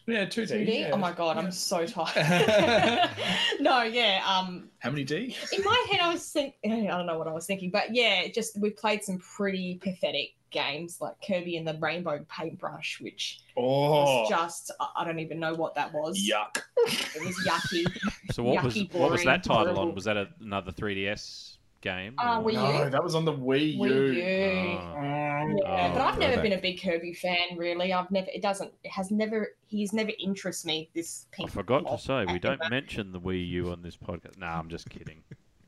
[0.07, 0.49] Yeah, 2D.
[0.67, 0.81] 2D.
[0.81, 0.91] yeah.
[0.93, 2.17] Oh my god, I'm so tired.
[3.61, 4.23] no, yeah.
[4.27, 5.37] Um, How many D?
[5.57, 8.27] in my head, I was thinking, I don't know what I was thinking, but yeah,
[8.29, 14.21] just we played some pretty pathetic games like Kirby and the Rainbow Paintbrush, which Oh,
[14.23, 16.19] was just I- I don't even know what that was.
[16.19, 16.63] yuck!
[16.87, 17.85] It was yucky.
[18.33, 19.95] So what was Yucky, what was that boring, title on?
[19.95, 22.15] Was that a, another 3DS game?
[22.19, 22.85] Uh, or- Wii U.
[22.85, 23.81] No, that was on the Wii U.
[23.81, 24.79] Wii U.
[24.81, 24.99] Oh.
[24.99, 27.93] Um, Yeah, Oh, but I've never been a big Kirby fan, really.
[27.93, 28.29] I've never.
[28.35, 28.73] It doesn't.
[28.83, 29.55] It has never.
[29.67, 30.91] He's never interested me.
[30.95, 32.71] This I forgot to say we don't Ever.
[32.71, 34.39] mention the Wii U on this podcast.
[34.39, 35.23] No, I'm just kidding.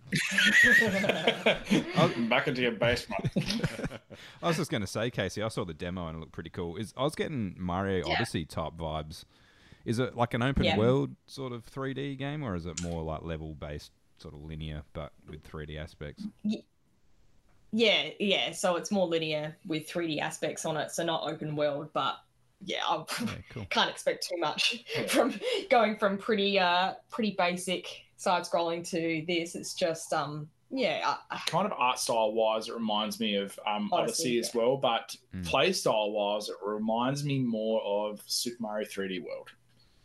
[2.28, 3.30] Back into your basement.
[4.42, 6.50] I was just going to say, Casey, I saw the demo and it looked pretty
[6.50, 6.76] cool.
[6.76, 8.14] Is I was getting Mario Yeah.
[8.14, 9.24] Odyssey type vibes.
[9.84, 10.76] Is it like an open Yeah.
[10.76, 14.82] world sort of 3D game, or is it more like level based, sort of linear,
[14.92, 16.26] but with 3D aspects?
[17.72, 18.52] Yeah, yeah.
[18.52, 21.90] So it's more linear with 3D aspects on it, so not open world.
[21.92, 22.16] But
[22.64, 23.66] yeah, I Yeah, cool.
[23.70, 25.34] can't expect too much from
[25.70, 29.54] going from pretty, uh, pretty basic side scrolling to this.
[29.54, 33.90] It's just, um, yeah, I, kind of art style wise, it reminds me of um,
[33.92, 34.76] Odyssey, Odyssey as well.
[34.76, 35.44] But Mm.
[35.44, 39.50] play style wise, it reminds me more of Super Mario 3D World.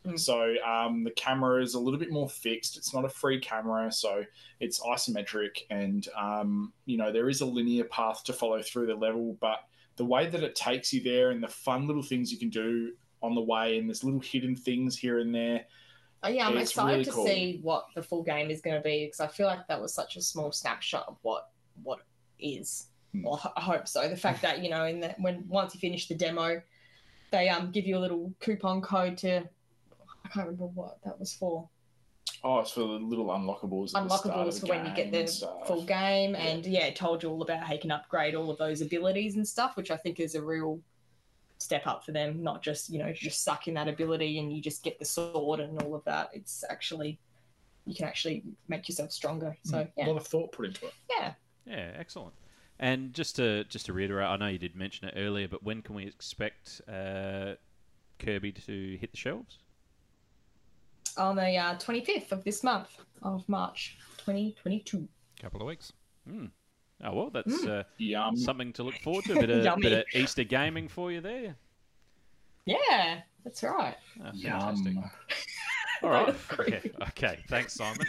[0.05, 0.19] Mm.
[0.19, 2.75] So um, the camera is a little bit more fixed.
[2.75, 4.23] It's not a free camera, so
[4.59, 8.95] it's isometric, and um, you know there is a linear path to follow through the
[8.95, 9.37] level.
[9.39, 9.59] But
[9.97, 12.93] the way that it takes you there, and the fun little things you can do
[13.21, 15.65] on the way, and there's little hidden things here and there.
[16.23, 17.25] Oh, yeah, I'm excited really to cool.
[17.25, 19.93] see what the full game is going to be because I feel like that was
[19.93, 21.49] such a small snapshot of what
[21.83, 21.99] what
[22.39, 22.87] is.
[23.11, 23.23] Hmm.
[23.23, 24.07] Well, I hope so.
[24.07, 26.61] The fact that you know, in the when once you finish the demo,
[27.31, 29.43] they um give you a little coupon code to.
[30.25, 31.67] I can't remember what that was for.
[32.43, 33.93] Oh, it's for the little unlockables.
[33.95, 35.27] at the start Unlockables for when you get the
[35.65, 38.57] full game, and yeah, it told you all about how you can upgrade all of
[38.57, 40.79] those abilities and stuff, which I think is a real
[41.59, 42.41] step up for them.
[42.41, 45.59] Not just you know just suck in that ability and you just get the sword
[45.59, 46.29] and all of that.
[46.33, 47.19] It's actually
[47.85, 49.55] you can actually make yourself stronger.
[49.63, 50.93] So A yeah, lot of thought put into it.
[51.09, 51.33] yeah.
[51.65, 52.33] Yeah, excellent.
[52.79, 55.83] And just to just to reiterate, I know you did mention it earlier, but when
[55.83, 57.53] can we expect uh,
[58.17, 59.59] Kirby to hit the shelves?
[61.17, 62.89] On the uh, 25th of this month
[63.21, 65.07] of March 2022.
[65.41, 65.91] Couple of weeks.
[66.27, 66.45] Hmm.
[67.03, 68.37] Oh well, that's uh, Yum.
[68.37, 69.33] something to look forward to.
[69.33, 71.55] A bit of, bit of Easter gaming for you there.
[72.65, 73.95] Yeah, that's right.
[74.19, 74.93] Oh, fantastic.
[74.93, 75.09] Yum.
[76.03, 76.35] All right.
[76.51, 76.79] Agree.
[76.83, 77.07] Yeah.
[77.09, 77.39] Okay.
[77.47, 78.05] Thanks, Simon.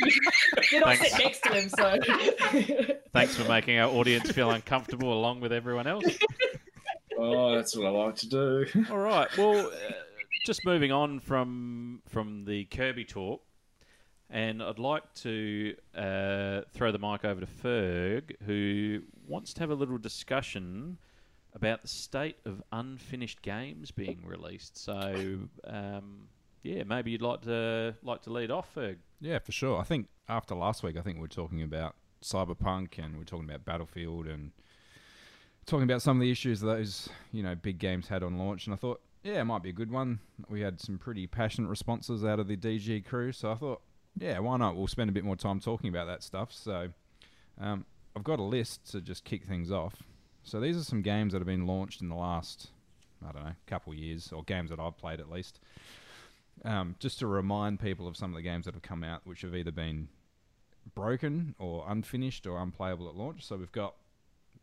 [0.72, 2.94] You're not sitting next to him, so.
[3.12, 6.04] Thanks for making our audience feel uncomfortable along with everyone else.
[7.18, 8.66] Oh, that's what I like to do.
[8.90, 9.28] All right.
[9.36, 9.92] Well, uh,
[10.46, 13.42] just moving on from from the Kirby talk,
[14.30, 19.70] and I'd like to uh, throw the mic over to Ferg, who wants to have
[19.70, 20.98] a little discussion
[21.52, 24.78] about the state of unfinished games being released.
[24.78, 26.28] So, um,
[26.62, 28.98] yeah, maybe you'd like to like to lead off, Ferg.
[29.20, 29.80] Yeah, for sure.
[29.80, 33.26] I think after last week, I think we are talking about Cyberpunk and we are
[33.26, 34.52] talking about Battlefield and
[35.66, 38.66] talking about some of the issues those you know big games had on launch.
[38.66, 40.20] And I thought, yeah, it might be a good one.
[40.48, 43.82] We had some pretty passionate responses out of the DG crew, so I thought,
[44.16, 44.76] yeah, why not?
[44.76, 46.52] We'll spend a bit more time talking about that stuff.
[46.52, 46.90] So
[47.60, 47.84] um,
[48.14, 49.94] I've got a list to just kick things off.
[50.44, 52.68] So these are some games that have been launched in the last,
[53.28, 55.58] I don't know, couple years, or games that I've played at least.
[56.64, 59.42] Um, just to remind people of some of the games that have come out, which
[59.42, 60.06] have either been
[60.94, 63.44] broken or unfinished or unplayable at launch.
[63.44, 63.96] So we've got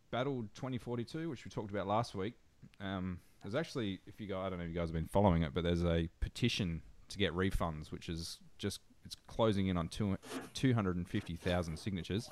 [0.09, 2.35] Battle 2042, which we talked about last week.
[2.79, 5.43] Um, there's actually, if you guys, I don't know if you guys have been following
[5.43, 9.89] it, but there's a petition to get refunds, which is just it's closing in on
[9.89, 10.17] two,
[10.53, 12.29] 250,000 signatures.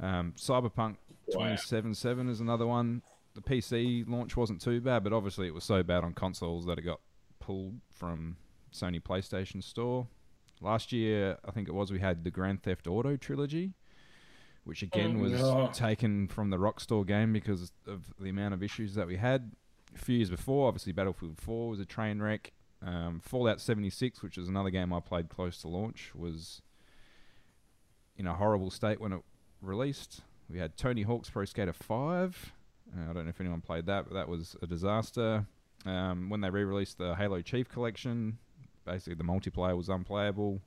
[0.00, 0.96] Um, Cyberpunk
[1.32, 3.02] 2077 is another one.
[3.34, 6.78] The PC launch wasn't too bad, but obviously it was so bad on consoles that
[6.78, 7.00] it got
[7.40, 8.36] pulled from
[8.72, 10.06] Sony PlayStation Store.
[10.60, 13.74] Last year, I think it was, we had the Grand Theft Auto trilogy,
[14.64, 15.70] which again oh, was no.
[15.72, 19.52] taken from the Rockstar game because of the amount of issues that we had.
[19.96, 22.52] A few years before, obviously Battlefield 4 was a train wreck.
[22.84, 26.60] Um, Fallout 76, which is another game I played close to launch, was
[28.16, 29.22] in a horrible state when it
[29.62, 30.20] released.
[30.50, 32.52] We had Tony Hawk's Pro Skater 5.
[32.94, 35.46] Uh, I don't know if anyone played that, but that was a disaster.
[35.86, 38.38] Um, when they re-released the Halo Chief Collection,
[38.84, 40.60] basically the multiplayer was unplayable.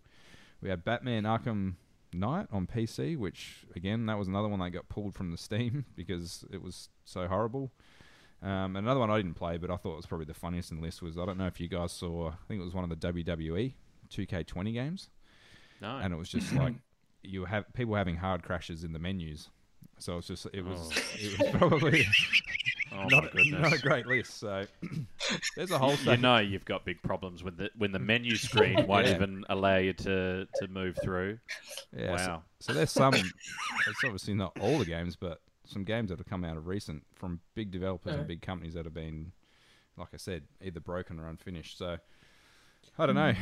[0.62, 1.76] We had Batman Arkham
[2.14, 5.86] Knight on PC, which again that was another one that got pulled from the Steam
[5.96, 7.72] because it was so horrible.
[8.42, 10.84] Um, another one I didn't play, but I thought was probably the funniest in the
[10.84, 12.30] list was I don't know if you guys saw.
[12.30, 13.74] I think it was one of the WWE
[14.10, 15.10] 2K20 games.
[15.82, 15.98] No.
[15.98, 16.76] And it was just like
[17.24, 19.50] you have people having hard crashes in the menus.
[20.00, 21.02] So it's just it was oh.
[21.20, 22.06] it was probably
[22.94, 24.40] oh not, not a great list.
[24.40, 24.66] So
[25.56, 25.96] there's a whole.
[25.96, 29.16] You know you've got big problems when the when the menu screen won't yeah.
[29.16, 31.40] even allow you to to move through.
[31.96, 32.44] Yeah, wow.
[32.60, 33.14] So, so there's some.
[33.14, 37.04] it's obviously not all the games, but some games that have come out of recent
[37.16, 39.32] from big developers and big companies that have been,
[39.98, 41.78] like I said, either broken or unfinished.
[41.78, 41.98] So
[42.98, 43.34] I don't know.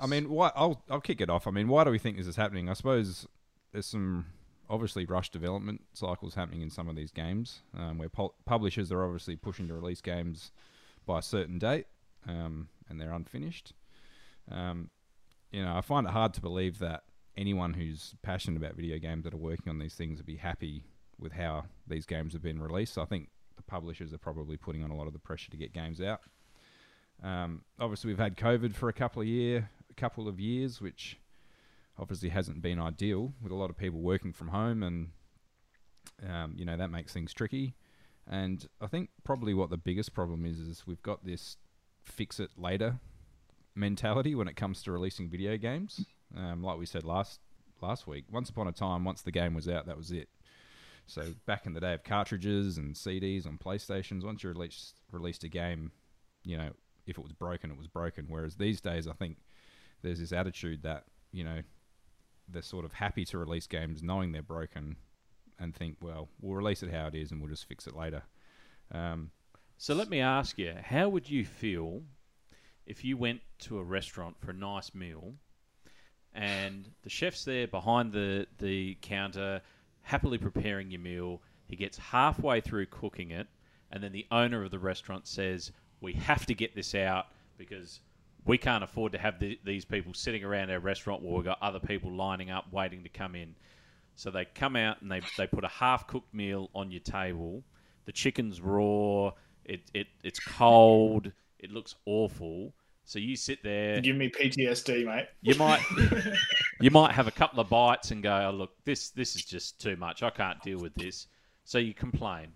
[0.00, 0.52] I mean, why?
[0.54, 1.46] I'll I'll kick it off.
[1.46, 2.68] I mean, why do we think this is happening?
[2.68, 3.26] I suppose
[3.72, 4.26] there's some
[4.70, 9.04] obviously rush development cycles happening in some of these games, um, where pu- publishers are
[9.04, 10.50] obviously pushing to release games
[11.04, 11.86] by a certain date,
[12.26, 13.74] um, and they're unfinished.
[14.50, 14.90] Um,
[15.50, 17.02] you know, I find it hard to believe that
[17.36, 20.84] anyone who's passionate about video games that are working on these things would be happy
[21.22, 22.98] with how these games have been released.
[22.98, 25.72] I think the publishers are probably putting on a lot of the pressure to get
[25.72, 26.20] games out.
[27.22, 31.18] Um, obviously, we've had COVID for a couple of year, a couple of years, which
[31.98, 35.10] obviously hasn't been ideal with a lot of people working from home, and
[36.28, 37.74] um, you know that makes things tricky.
[38.28, 41.56] And I think probably what the biggest problem is is we've got this
[42.04, 42.98] fix it later
[43.74, 46.04] mentality when it comes to releasing video games.
[46.36, 47.40] Um, like we said last
[47.80, 50.28] last week, once upon a time, once the game was out, that was it.
[51.06, 55.44] So back in the day of cartridges and CDs on PlayStations, once you released released
[55.44, 55.92] a game,
[56.44, 56.70] you know,
[57.06, 58.26] if it was broken, it was broken.
[58.28, 59.38] Whereas these days, I think
[60.02, 61.60] there's this attitude that you know
[62.48, 64.96] they're sort of happy to release games knowing they're broken
[65.58, 68.22] and think, well, we'll release it how it is and we'll just fix it later.
[68.90, 69.30] Um,
[69.78, 72.02] so let me ask you, how would you feel
[72.86, 75.34] if you went to a restaurant for a nice meal
[76.34, 79.60] and the chef's there behind the, the counter
[80.02, 81.42] happily preparing your meal.
[81.66, 83.46] He gets halfway through cooking it,
[83.90, 88.00] and then the owner of the restaurant says, We have to get this out because
[88.44, 91.62] we can't afford to have the, these people sitting around our restaurant while we've got
[91.62, 93.54] other people lining up waiting to come in.
[94.16, 97.62] So they come out and they, they put a half cooked meal on your table.
[98.04, 99.32] The chicken's raw,
[99.64, 102.74] it, it, it's cold, it looks awful.
[103.04, 104.00] So you sit there.
[104.00, 105.26] Give me PTSD, mate.
[105.40, 105.82] You might,
[106.80, 109.80] you might have a couple of bites and go, "Oh, look, this this is just
[109.80, 110.22] too much.
[110.22, 111.26] I can't deal with this."
[111.64, 112.52] So you complain,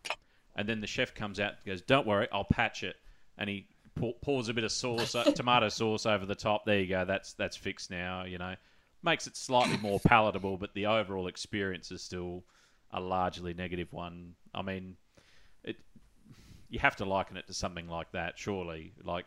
[0.55, 2.97] and then the chef comes out and goes, "Don't worry, I'll patch it."
[3.39, 3.67] And he
[4.23, 6.65] pours a bit of sauce, uh, tomato sauce over the top.
[6.65, 7.05] There you go.
[7.05, 8.25] That's that's fixed now.
[8.25, 8.55] You know,
[9.03, 12.45] makes it slightly more palatable, but the overall experience is still
[12.93, 14.35] a largely negative one.
[14.55, 14.97] I mean,
[15.65, 15.77] it
[16.69, 18.93] you have to liken it to something like that, surely.
[19.03, 19.27] Like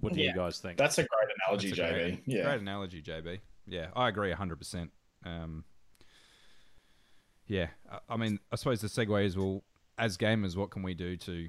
[0.00, 0.30] what do yeah.
[0.30, 0.78] you guys think?
[0.78, 1.90] That's a great analogy, a JB.
[1.90, 3.38] Great, yeah, great analogy, JB.
[3.66, 4.90] Yeah, I agree hundred um, percent.
[7.46, 7.68] Yeah,
[8.08, 9.62] I mean, I suppose the segue is well,
[9.98, 11.48] as gamers, what can we do to,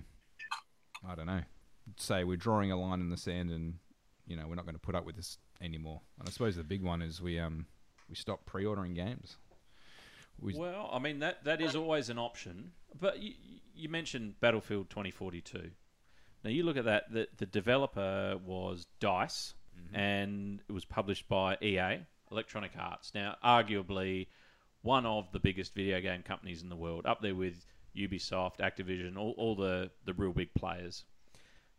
[1.08, 1.42] I don't know,
[1.98, 3.76] say we're drawing a line in the sand, and
[4.28, 6.02] you know we're not going to put up with this anymore.
[6.20, 7.66] And I suppose the big one is we um
[8.10, 9.38] we stop pre-ordering games.
[10.40, 12.72] We, Well, I mean that that is always an option.
[13.00, 13.34] But you,
[13.74, 15.72] you mentioned Battlefield 2042.
[16.46, 17.12] Now you look at that.
[17.12, 19.96] The the developer was Dice, mm-hmm.
[19.96, 23.14] and it was published by EA, Electronic Arts.
[23.16, 24.28] Now, arguably
[24.84, 27.66] one of the biggest video game companies in the world, up there with
[27.98, 31.04] Ubisoft, Activision, all, all the the real big players.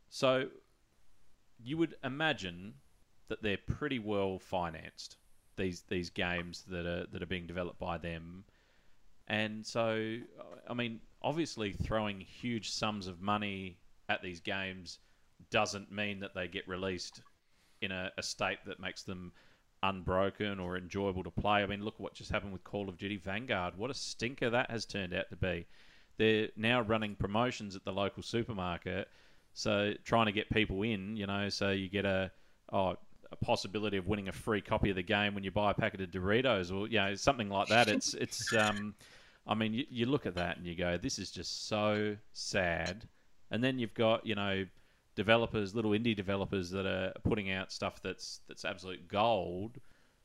[0.09, 0.49] So
[1.63, 2.75] you would imagine
[3.29, 5.17] that they're pretty well financed.
[5.57, 8.43] These these games that are that are being developed by them,
[9.29, 10.17] and so
[10.69, 14.99] I mean, obviously, throwing huge sums of money at these games
[15.51, 17.21] doesn't mean that they get released
[17.83, 19.33] in a, a state that makes them
[19.83, 21.63] unbroken or enjoyable to play.
[21.63, 23.77] I mean, look what just happened with Call of Duty Vanguard.
[23.77, 25.67] What a stinker that has turned out to be.
[26.19, 29.09] They're now running promotions at the local supermarket,
[29.53, 32.31] so trying to get people in, you know, so you get a
[32.73, 32.97] oh,
[33.31, 36.01] a possibility of winning a free copy of the game when you buy a packet
[36.01, 37.89] of Doritos or you know something like that.
[37.89, 38.95] It's it's um,
[39.47, 43.07] I mean, you, you look at that and you go, this is just so sad.
[43.51, 44.67] And then you've got you know
[45.15, 49.79] developers, little indie developers that are putting out stuff that's that's absolute gold,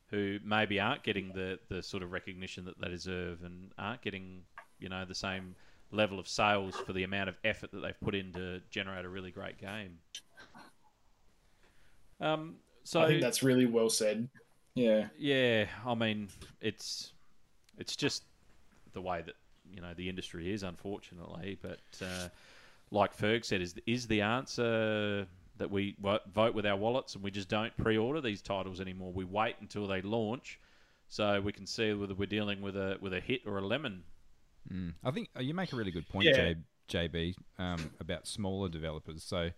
[0.08, 4.42] who maybe aren't getting the the sort of recognition that they deserve and aren't getting
[4.78, 5.54] you know the same
[5.90, 9.08] level of sales for the amount of effort that they've put in to generate a
[9.08, 9.98] really great game.
[12.20, 14.28] Um, so I think that's really well said.
[14.74, 15.08] Yeah.
[15.18, 16.28] yeah, I mean,
[16.60, 17.12] it's
[17.78, 18.24] it's just
[18.92, 19.34] the way that
[19.70, 21.58] you know the industry is, unfortunately.
[21.60, 22.28] But uh,
[22.92, 25.26] like Ferg said, is is the answer
[25.56, 29.12] that we vote with our wallets and we just don't pre-order these titles anymore?
[29.12, 30.60] We wait until they launch,
[31.08, 34.04] so we can see whether we're dealing with a with a hit or a lemon.
[34.72, 34.94] Mm.
[35.02, 36.54] I think uh, you make a really good point, Yeah.
[36.86, 39.24] J, JB, um, about smaller developers.
[39.24, 39.50] So,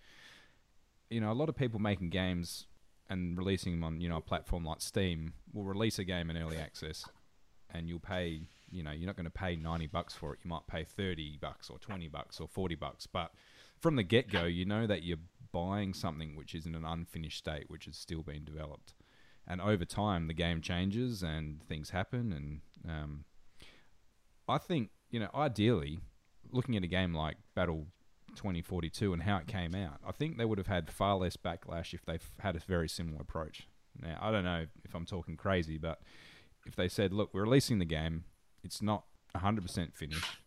[1.10, 2.66] you know, a lot of people making games
[3.10, 6.38] and releasing them on, you know, a platform like Steam will release a game in
[6.38, 7.04] early access,
[7.74, 10.40] and you'll pay, you know, you're not going to pay ninety bucks for it.
[10.42, 13.32] You might pay thirty bucks or twenty bucks or forty bucks, but
[13.80, 15.18] from the get go, you know that you're
[15.52, 18.94] buying something which is in an unfinished state, which is still being developed.
[19.46, 23.24] And over time, the game changes and things happen, and um,
[24.48, 26.00] I think you know, ideally,
[26.50, 27.86] looking at a game like Battle
[28.34, 31.94] 2042 and how it came out, I think they would have had far less backlash
[31.94, 33.68] if they had a very similar approach.
[34.00, 36.00] Now, I don't know if I'm talking crazy, but
[36.66, 38.24] if they said, "Look, we're releasing the game,
[38.62, 40.38] it's not 100% finished,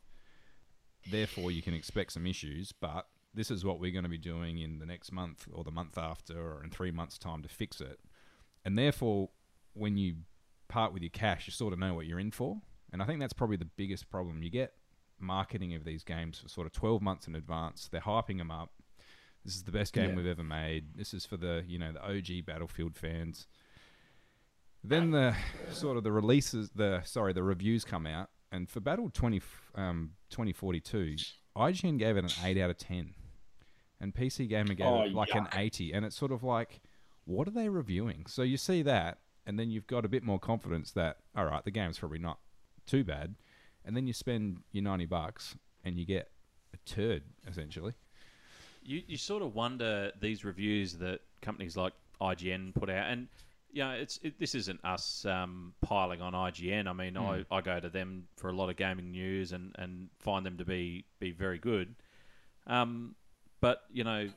[1.09, 4.57] therefore you can expect some issues, but this is what we're going to be doing
[4.57, 7.81] in the next month or the month after or in three months' time to fix
[7.81, 7.99] it,"
[8.65, 9.29] and therefore,
[9.73, 10.15] when you
[10.67, 12.61] part with your cash, you sort of know what you're in for.
[12.91, 14.41] And I think that's probably the biggest problem.
[14.43, 14.73] You get
[15.19, 17.87] marketing of these games for sort of 12 months in advance.
[17.87, 18.71] They're hyping them up.
[19.45, 20.15] This is the best game Yeah.
[20.15, 20.95] we've ever made.
[20.95, 23.47] This is for the, you know, the OG Battlefield fans.
[24.83, 25.35] Then the
[25.71, 29.41] sort of the releases, the sorry, the reviews come out, and for Battle 20,
[29.75, 31.15] um, 2042,
[31.57, 33.13] IGN gave it an 8 out of 10.
[33.99, 35.91] And PC Gamer gave Oh, it like an 80.
[35.91, 36.81] And it's sort of like,
[37.25, 38.25] what are they reviewing?
[38.27, 41.63] So you see that, and then you've got a bit more confidence that, all right,
[41.65, 42.39] the game's probably not
[42.85, 43.35] too bad.
[43.83, 46.29] And then you spend your 90 bucks and you get
[46.73, 47.93] a turd, essentially.
[48.83, 53.27] You you sort of wonder these reviews that companies like IGN put out, and
[53.71, 56.87] you know, it's it, this isn't us um, piling on IGN.
[56.87, 60.09] I mean, I, I go to them for a lot of gaming news and, and
[60.19, 61.95] find them to be be very good.
[62.65, 63.15] Um,
[63.61, 64.29] but you know,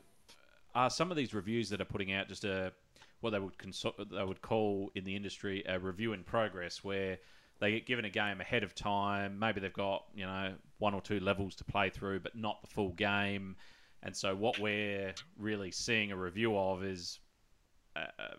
[0.75, 2.73] are some of these reviews that are putting out just a
[3.21, 7.19] what they would consult, they would call in the industry a review in progress, where
[7.59, 9.37] they get given a game ahead of time.
[9.39, 12.67] Maybe they've got you know one or two levels to play through, but not the
[12.67, 13.55] full game.
[14.03, 17.19] And so what we're really seeing a review of is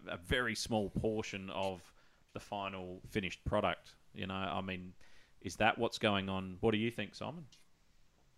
[0.09, 1.81] a, very small portion of
[2.33, 3.95] the final finished product.
[4.15, 4.93] You know, I mean,
[5.41, 6.57] is that what's going on?
[6.61, 7.45] What do you think, Simon?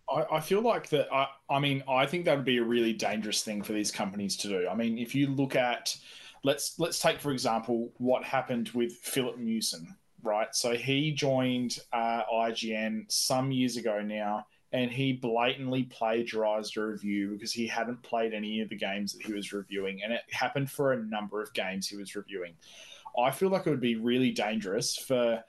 [0.09, 1.11] I, I feel like that.
[1.13, 4.35] I, I mean, I think that would be a really dangerous thing for these companies
[4.37, 4.67] to do.
[4.67, 5.95] I mean, if you look at,
[6.43, 9.87] let's let's take for example what happened with Filip Miucin,
[10.23, 10.53] right?
[10.53, 17.31] So he joined uh, IGN some years ago now, and he blatantly plagiarized a review
[17.31, 20.69] because he hadn't played any of the games that he was reviewing, and it happened
[20.69, 22.53] for a number of games he was reviewing.
[23.17, 25.41] I feel like it would be really dangerous for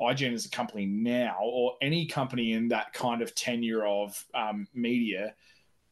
[0.00, 4.66] IGN as a company now, or any company in that kind of tenure of um,
[4.74, 5.32] media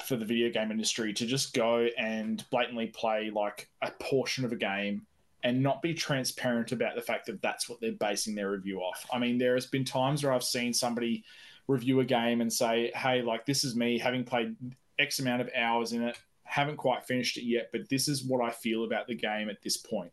[0.05, 4.51] for the video game industry, to just go and blatantly play like a portion of
[4.51, 5.07] a game
[5.45, 9.07] and not be transparent about the fact that that's what they're basing their review off.
[9.12, 11.22] I mean, there has been times where I've seen somebody
[11.71, 14.57] review a game and say, "Hey, like this is me having played
[14.99, 18.45] X amount of hours in it, haven't quite finished it yet, but this is what
[18.45, 20.12] I feel about the game at this point."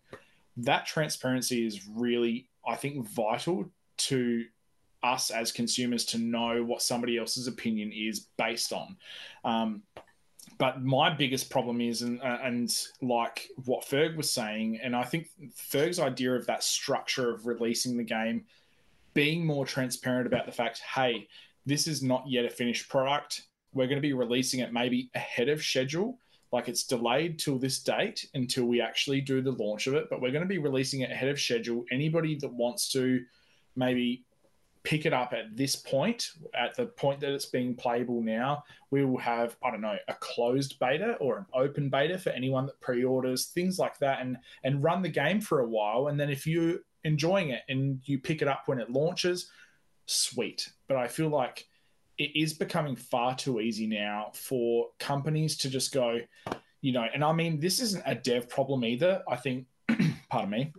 [0.58, 4.46] That transparency is really, I think, vital to
[5.04, 8.98] us as consumers to know what somebody else's opinion is based on.
[9.44, 9.84] Um,
[10.58, 15.30] but my biggest problem is, and, and like what Ferg was saying, and I think
[15.56, 18.46] Ferg's idea of that structure of releasing the game,
[19.14, 21.28] being more transparent about the fact, hey,
[21.68, 23.44] this is not yet a finished product.
[23.74, 26.18] We're going to be releasing it maybe ahead of schedule.
[26.54, 30.22] Like it's delayed till this date until we actually do the launch of it, but
[30.22, 31.84] we're going to be releasing it ahead of schedule.
[31.92, 33.22] Anybody that wants to
[33.76, 34.24] maybe
[34.84, 39.04] pick it up at this point, at the point that it's being playable now, we
[39.04, 42.80] will have, I don't know, a closed beta or an open beta for anyone that
[42.80, 46.08] pre-orders, things like that, and and run the game for a while.
[46.08, 49.52] And then if you're enjoying it and you pick it up when it launches,
[50.08, 50.72] sweet.
[50.88, 51.68] But I feel like
[52.18, 56.20] it is becoming far too easy now for companies to just go,
[56.82, 59.22] you know, and I mean this isn't a dev problem either.
[59.30, 59.68] I think
[60.30, 60.74] pardon me.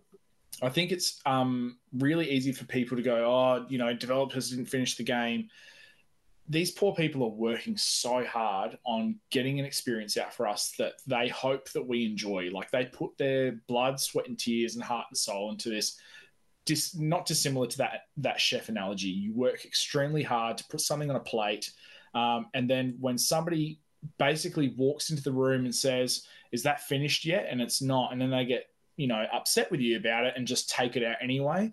[0.61, 4.66] I think it's um, really easy for people to go, oh, you know, developers didn't
[4.66, 5.49] finish the game.
[6.49, 10.95] These poor people are working so hard on getting an experience out for us that
[11.07, 12.49] they hope that we enjoy.
[12.51, 16.01] Like they put their blood, sweat, and tears and heart and soul into this.
[16.69, 19.09] Dis, not dissimilar to that that chef analogy.
[19.09, 21.73] You work extremely hard to put something on a plate,
[22.14, 23.81] um, and then when somebody
[24.19, 28.21] basically walks into the room and says, "Is that finished yet?" and it's not, and
[28.21, 28.66] then they get
[28.99, 31.73] you know, upset with you about it and just take it out anyway,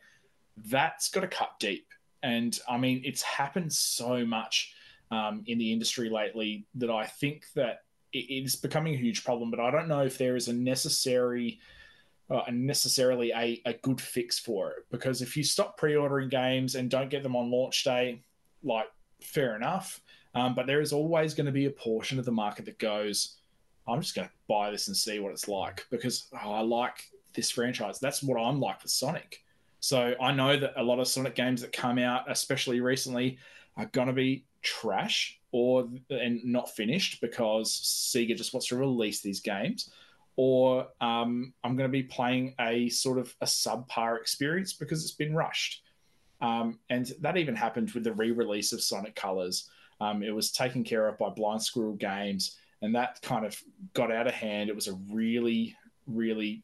[0.67, 1.87] that's got to cut deep.
[2.23, 4.73] And I mean, it's happened so much
[5.11, 7.79] um, in the industry lately that I think that
[8.13, 9.51] it is becoming a huge problem.
[9.51, 11.59] But I don't know if there is a necessary,
[12.29, 14.85] uh, necessarily a, a good fix for it.
[14.91, 18.21] Because if you stop pre-ordering games and don't get them on launch day,
[18.63, 18.87] like
[19.21, 20.01] fair enough.
[20.33, 23.37] Um, but there is always going to be a portion of the market that goes,
[23.87, 27.05] I'm just going to buy this and see what it's like because oh, I like
[27.33, 27.99] this franchise.
[27.99, 29.43] That's what I'm like with Sonic.
[29.79, 33.37] So I know that a lot of Sonic games that come out, especially recently,
[33.77, 39.21] are going to be trash or and not finished because Sega just wants to release
[39.21, 39.91] these games.
[40.37, 45.13] Or um, I'm going to be playing a sort of a subpar experience because it's
[45.13, 45.81] been rushed.
[46.41, 49.69] Um, and that even happened with the re-release of Sonic Colors.
[50.01, 53.57] Um, it was taken care of by Blind Squirrel Games, and that kind of
[53.93, 54.69] got out of hand.
[54.69, 55.75] It was a really,
[56.05, 56.63] really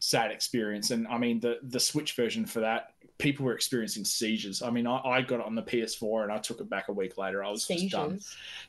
[0.00, 0.90] sad experience.
[0.90, 4.62] And I mean, the the Switch version for that, people were experiencing seizures.
[4.62, 6.92] I mean, I, I got it on the PS4 and I took it back a
[6.92, 7.44] week later.
[7.44, 7.90] I was seizures.
[7.90, 8.20] just done.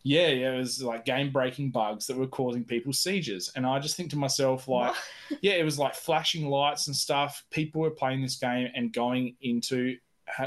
[0.03, 3.51] Yeah, yeah, it was like game breaking bugs that were causing people seizures.
[3.55, 4.95] And I just think to myself, like,
[5.41, 7.43] yeah, it was like flashing lights and stuff.
[7.51, 9.97] People were playing this game and going into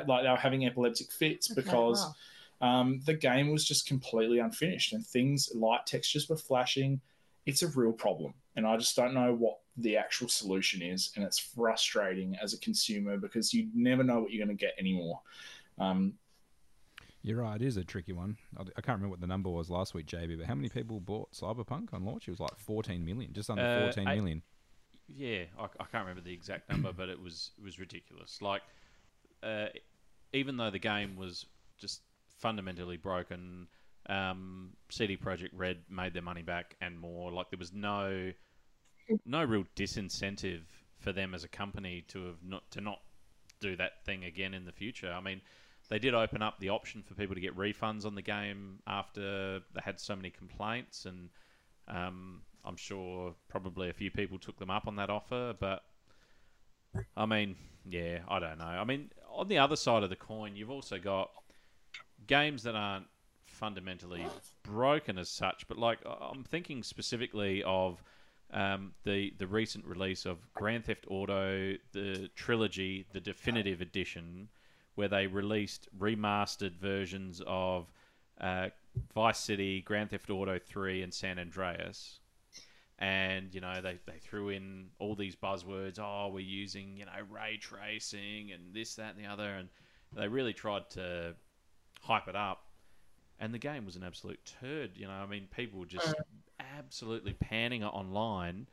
[0.06, 2.00] like they were having epileptic fits okay, because.
[2.02, 2.14] Wow.
[2.60, 7.00] Um, the game was just completely unfinished and things light textures were flashing
[7.44, 11.24] it's a real problem and i just don't know what the actual solution is, and
[11.24, 15.20] it's frustrating as a consumer because you never know what you're going to get anymore.
[15.78, 16.14] Um,
[17.22, 17.60] you're right.
[17.60, 18.36] It is a tricky one.
[18.58, 20.38] I, I, can't remember what the number was last week, JB.
[20.38, 22.26] But how many people bought Cyberpunk on launch?
[22.26, 24.42] It was like 14 million, just under uh, 14 million.
[25.08, 28.42] Yeah, I, I, can't remember the exact number, but it was it was ridiculous.
[28.42, 28.62] Like,
[29.42, 29.66] uh,
[30.32, 31.46] even though the game was
[31.78, 32.02] just
[32.38, 33.68] fundamentally broken,
[34.08, 37.30] um, CD Projekt Red made their money back and more.
[37.30, 38.32] Like, there was no
[39.24, 40.62] no real disincentive
[40.98, 43.00] for them as a company to have not to not
[43.60, 45.12] do that thing again in the future.
[45.12, 45.40] I mean,
[45.88, 49.60] they did open up the option for people to get refunds on the game after
[49.74, 51.30] they had so many complaints, and
[51.88, 55.54] um, I'm sure probably a few people took them up on that offer.
[55.58, 55.82] But
[57.16, 57.56] I mean,
[57.88, 58.64] yeah, I don't know.
[58.64, 61.30] I mean, on the other side of the coin, you've also got
[62.26, 63.06] games that aren't
[63.46, 64.26] fundamentally
[64.62, 68.02] broken as such, but like I'm thinking specifically of
[68.52, 74.48] um, the the recent release of Grand Theft Auto, the trilogy, the definitive edition,
[74.94, 77.90] where they released remastered versions of
[78.40, 78.68] uh,
[79.14, 82.20] Vice City, Grand Theft Auto 3, and San Andreas.
[82.98, 85.98] And you know they, they threw in all these buzzwords.
[85.98, 89.68] Oh, we're using you know ray tracing and this, that, and the other, and
[90.14, 91.34] they really tried to
[92.02, 92.66] hype it up.
[93.40, 94.90] And the game was an absolute turd.
[94.94, 96.14] You know, I mean, people just
[96.78, 98.68] absolutely panning it online.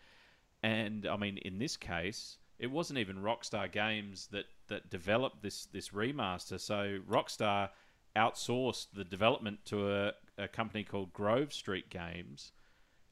[0.64, 5.66] And I mean, in this case, it wasn't even Rockstar Games that, that developed this
[5.68, 6.60] this remaster.
[6.60, 7.70] So Rockstar
[8.16, 12.52] outsourced the development to a, a company called Grove Street Games.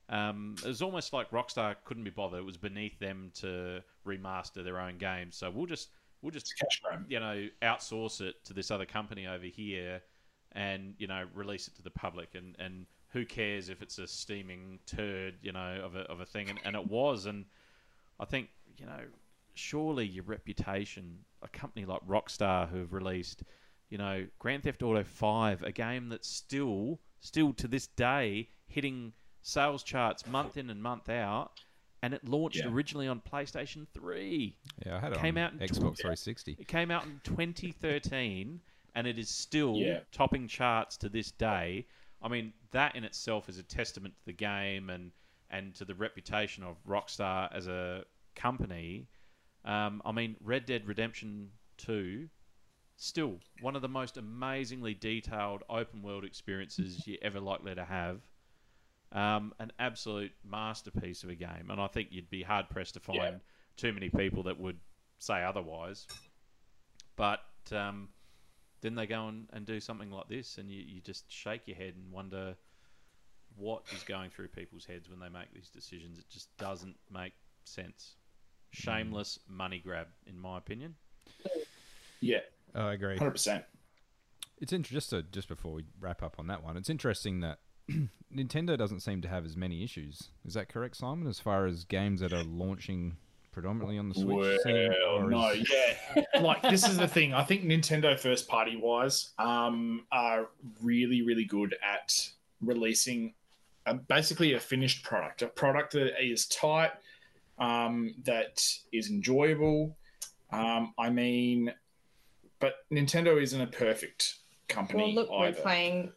[0.09, 2.39] Um, it was almost like Rockstar couldn't be bothered.
[2.39, 5.35] It was beneath them to remaster their own games.
[5.35, 5.89] So we'll just
[6.21, 6.53] we'll just
[7.07, 10.01] you know outsource it to this other company over here,
[10.53, 12.35] and you know release it to the public.
[12.35, 16.25] And and who cares if it's a steaming turd, you know, of a, of a
[16.25, 16.49] thing?
[16.49, 17.25] And, and it was.
[17.25, 17.45] And
[18.19, 19.01] I think, you know,
[19.53, 23.43] surely your reputation, a company like Rockstar who have released
[23.89, 29.13] you know, Grand Theft Auto 5, a game that's still, still to this day, hitting
[29.43, 31.51] sales charts month in and month out,
[32.03, 32.67] and it launched Yeah.
[32.69, 34.57] originally on PlayStation 3.
[34.85, 36.57] Yeah, I had it Came on out in Xbox 360.
[36.59, 38.59] It came out in 2013,
[38.93, 39.99] and it is still Yeah.
[40.11, 41.87] topping charts to this day.
[42.21, 45.11] I mean, that in itself is a testament to the game and
[45.49, 48.03] and to the reputation of Rockstar as a
[48.35, 49.07] company.
[49.63, 52.27] Um, I mean, Red Dead Redemption 2,
[52.97, 58.19] still one of the most amazingly detailed open world experiences you're ever likely to have.
[59.13, 62.99] Um, an absolute masterpiece of a game, and I think you'd be hard pressed to
[62.99, 63.37] find Yeah.
[63.77, 64.79] too many people that would
[65.17, 66.05] say otherwise.
[67.15, 67.39] But
[67.71, 68.09] um,
[68.81, 71.77] then they go and, and do something like this, and you, you just shake your
[71.77, 72.55] head and wonder
[73.55, 76.19] what is going through people's heads when they make these decisions.
[76.19, 78.15] It just doesn't make sense.
[78.75, 78.79] Mm.
[78.83, 80.95] Shameless money grab, in my opinion.
[82.19, 82.39] Yeah,
[82.75, 83.17] Oh, I agree.
[83.17, 83.63] hundred percent.
[84.59, 84.95] It's interesting.
[84.97, 86.77] just to, just before we wrap up on that one.
[86.77, 87.59] It's interesting that
[88.35, 90.29] Nintendo doesn't seem to have as many issues.
[90.45, 91.27] Is that correct, Simon?
[91.27, 93.17] As far as games that are launching
[93.57, 96.23] predominantly on the Switch, Well, or no, is- yeah.
[96.41, 97.33] like this is the thing.
[97.33, 100.49] I think Nintendo first party wise um, are
[100.83, 102.13] really, really good at
[102.61, 103.33] releasing
[103.87, 106.91] a, basically a finished product, a product that is tight,
[107.57, 109.97] um, that is enjoyable.
[110.51, 111.73] Um, I mean,
[112.59, 114.35] but Nintendo isn't a perfect
[114.67, 116.13] company Well, look, we're either.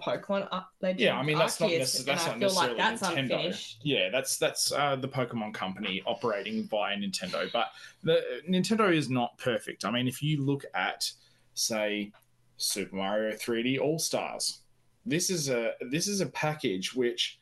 [0.00, 3.02] Pokemon Up Legend Yeah, I mean that's not, necess- that's not feel like necessarily that's
[3.02, 3.18] Nintendo.
[3.18, 3.80] unfinished.
[3.82, 7.68] Yeah, that's that's uh, the Pokemon Company operating via Nintendo, but
[8.02, 9.84] the Nintendo is not perfect.
[9.84, 11.10] I mean, if you look at
[11.54, 12.12] say
[12.56, 14.60] Super Mario 3D All Stars,
[15.04, 17.39] this is a this is a package which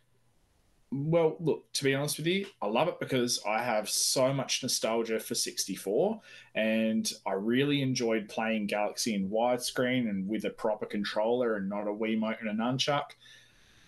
[0.90, 4.62] well, look, to be honest with you, I love it because I have so much
[4.62, 6.20] nostalgia for 64
[6.54, 11.86] and I really enjoyed playing Galaxy in widescreen and with a proper controller and not
[11.88, 13.10] a Wiimote and a nunchuck.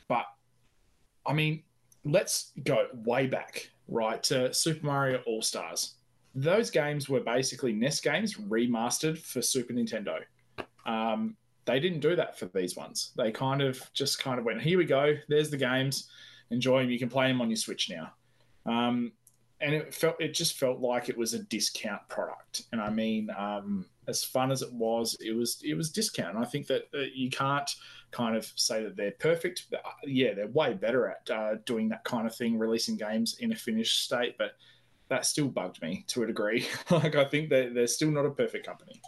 [0.09, 0.27] But
[1.25, 1.63] I mean,
[2.05, 5.95] let's go way back, right, to Super Mario All Stars.
[6.35, 10.19] Those games were basically NES games remastered for Super Nintendo.
[10.85, 13.13] Um, they didn't do that for these ones.
[13.17, 16.11] They kind of just kind of went, here we go, there's the games,
[16.51, 16.91] enjoy them.
[16.91, 18.13] You can play them on your Switch now.
[18.67, 19.13] Um,
[19.61, 22.63] and it felt it just felt like it was a discount product.
[22.73, 26.35] And I mean, um, as fun as it was, it was it was discount.
[26.35, 27.71] And I think that uh, you can't
[28.11, 29.67] kind of say that they're perfect.
[29.73, 33.53] Uh, Yeah, they're way better at uh, doing that kind of thing, releasing games in
[33.53, 34.37] a finished state.
[34.39, 34.53] But
[35.09, 36.67] that still bugged me to a degree.
[36.91, 39.01] like I think that they're still not a perfect company.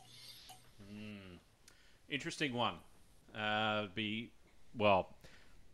[0.93, 1.39] Mm.
[2.11, 2.75] Interesting one.
[3.35, 4.33] Uh, be
[4.77, 5.17] well,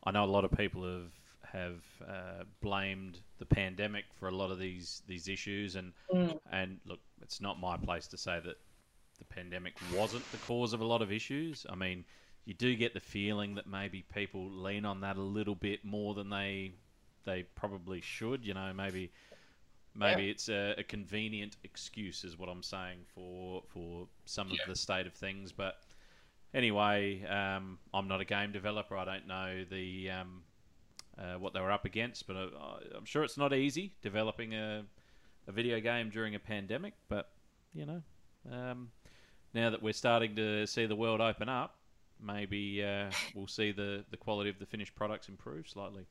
[0.04, 1.10] I know a lot of people have
[1.52, 6.38] have uh, blamed the pandemic for a lot of these these issues, and Mm.
[6.50, 8.56] and look, it's not my place to say that
[9.18, 11.66] the pandemic wasn't the cause of a lot of issues.
[11.68, 12.04] I mean,
[12.44, 16.14] you do get the feeling that maybe people lean on that a little bit more
[16.14, 16.72] than they
[17.24, 18.44] they probably should.
[18.44, 19.12] You know, maybe
[19.94, 24.54] maybe it's a, a convenient excuse, is what I'm saying for for some Yeah.
[24.62, 25.52] of the state of things.
[25.52, 25.76] But
[26.54, 28.96] anyway, um, I'm not a game developer.
[28.96, 30.42] I don't know the um,
[31.18, 34.84] uh, what they were up against, but I, I'm sure it's not easy developing a
[35.48, 36.94] a video game during a pandemic.
[37.08, 37.30] But
[37.74, 38.02] you know,
[38.52, 38.90] um,
[39.54, 41.76] now that we're starting to see the world open up,
[42.22, 46.04] maybe uh, we'll see the, the quality of the finished products improve slightly.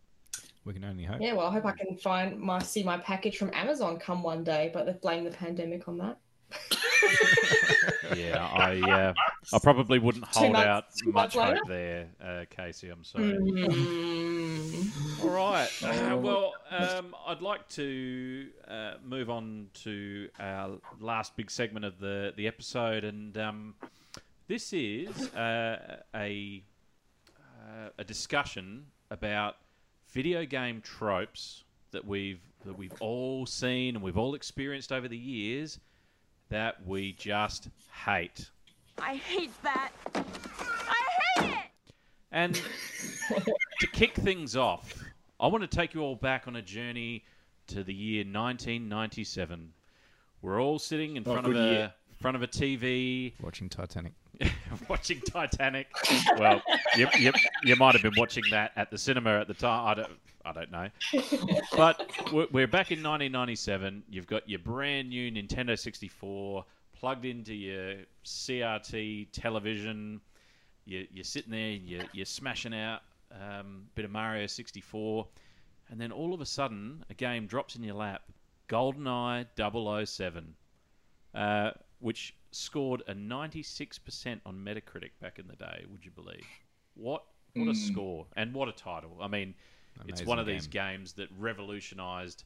[0.65, 1.21] We can only hope.
[1.21, 4.43] Yeah, well, I hope I can find my see my package from Amazon come one
[4.43, 6.17] day, but they've blamed the pandemic on that.
[8.15, 9.13] Yeah, I uh,
[9.53, 12.89] I probably wouldn't hold months- out much months hope there, uh, Casey.
[12.89, 13.33] I'm sorry.
[13.33, 15.23] Mm.
[15.23, 15.69] All right.
[15.83, 16.17] Oh.
[16.17, 22.33] well, um, I'd like to uh, move on to our last big segment of the,
[22.37, 23.75] the episode, and um,
[24.47, 26.63] this is uh, a
[27.37, 29.55] uh, a discussion about
[30.09, 35.17] video game tropes that we've that we've all seen and we've all experienced over the
[35.17, 35.79] years
[36.49, 37.69] that we just
[38.05, 38.49] hate.
[38.99, 39.91] I hate that.
[40.15, 41.03] I
[41.41, 41.93] hate it.
[42.31, 42.61] And
[43.79, 45.03] to kick things off,
[45.39, 47.23] I want to take you all back on a journey
[47.67, 49.73] to the year 1997.
[50.41, 51.93] We're all sitting in Oh, front of a year.
[52.19, 54.13] front of a TV Watching Titanic.
[54.89, 55.87] watching Titanic.
[56.37, 56.61] Well,
[56.95, 57.31] you, you,
[57.63, 59.87] you might have been watching that at the cinema at the time.
[59.87, 60.89] I don't, I don't know.
[61.75, 64.03] But we're, we're back in 1997.
[64.09, 66.63] You've got your brand new Nintendo 64
[66.93, 70.21] plugged into your CRT television.
[70.85, 75.27] You, you're sitting there, you're, you're smashing out um, a bit of Mario 64.
[75.89, 78.21] And then all of a sudden, a game drops in your lap
[78.69, 79.45] GoldenEye
[80.07, 80.55] 007
[81.33, 86.45] uh, which scored a 96% on Metacritic back in the day, would you believe?
[86.95, 87.23] What
[87.53, 89.17] what a score and what a title.
[89.19, 89.55] I mean,
[90.07, 92.43] it's one Amazing of these games that revolutionized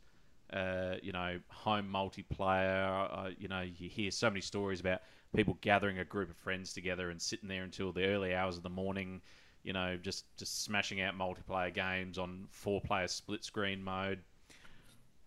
[0.54, 3.08] uh, you know, home multiplayer.
[3.12, 5.02] Uh, you know, you hear so many stories about
[5.36, 8.64] people gathering a group of friends together and sitting there until the early hours of
[8.64, 9.22] the morning,
[9.64, 14.20] you know, just just smashing out multiplayer games on four-player split screen mode.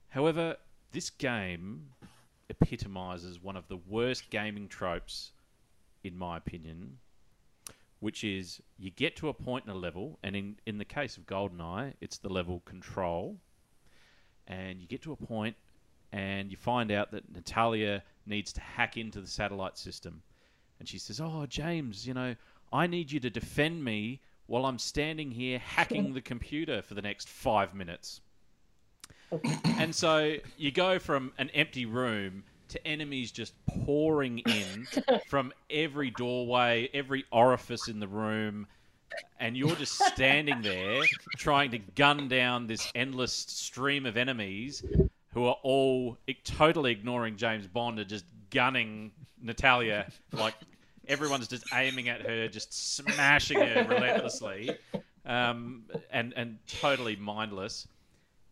[0.08, 0.56] However,
[0.92, 1.88] this game
[2.49, 5.32] epitomizes one of the worst gaming tropes,
[6.03, 6.99] in my opinion,
[8.01, 11.16] which is you get to a point in a level, and in, in the case
[11.16, 13.36] of GoldenEye, it's the level control,
[14.47, 15.57] and you get to a point
[16.14, 20.22] and you find out that Natalya needs to hack into the satellite system.
[20.78, 22.36] And she says, Oh, James, you know,
[22.72, 27.03] I need you to defend me while I'm standing here hacking the computer for the
[27.03, 28.20] next five minutes.
[29.78, 34.86] And so you go from an empty room to enemies just pouring in
[35.28, 38.66] from every doorway, every orifice in the room,
[39.38, 41.02] and you're just standing there
[41.36, 44.82] trying to gun down this endless stream of enemies
[45.32, 49.10] who are all totally ignoring James Bond and just gunning
[49.42, 50.54] Natalya like
[51.08, 54.76] everyone's just aiming at her, just smashing her relentlessly,
[55.26, 57.86] um, and and totally mindless.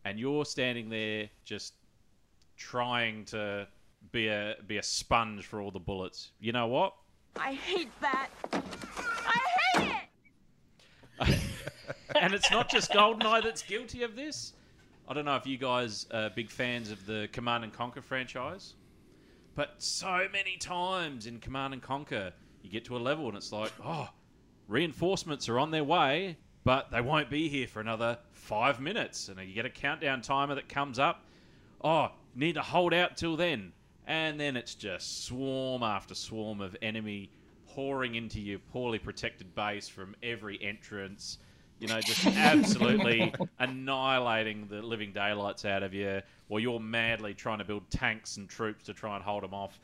[0.04, 1.74] And you're standing there just
[2.56, 3.66] trying to
[4.10, 6.32] be a be a sponge for all the bullets.
[6.40, 6.94] You know what?
[7.36, 8.28] I hate that.
[8.52, 9.40] I
[9.76, 9.94] hate
[11.20, 11.38] it!
[12.20, 14.52] and it's not just GoldenEye that's guilty of this.
[15.08, 18.74] I don't know if you guys are big fans of the Command and Conquer franchise,
[19.54, 22.32] but so many times in Command and Conquer,
[22.62, 24.08] you get to a level and it's like, oh,
[24.68, 29.28] reinforcements are on their way, but they won't be here for another five minutes.
[29.28, 31.24] And you get a countdown timer that comes up.
[31.82, 33.72] Oh, need to hold out till then.
[34.06, 37.30] And then it's just swarm after swarm of enemy
[37.74, 41.38] pouring into your poorly protected base from every entrance.
[41.80, 47.58] You know, just absolutely annihilating the living daylights out of you, while you're madly trying
[47.58, 49.80] to build tanks and troops to try and hold them off.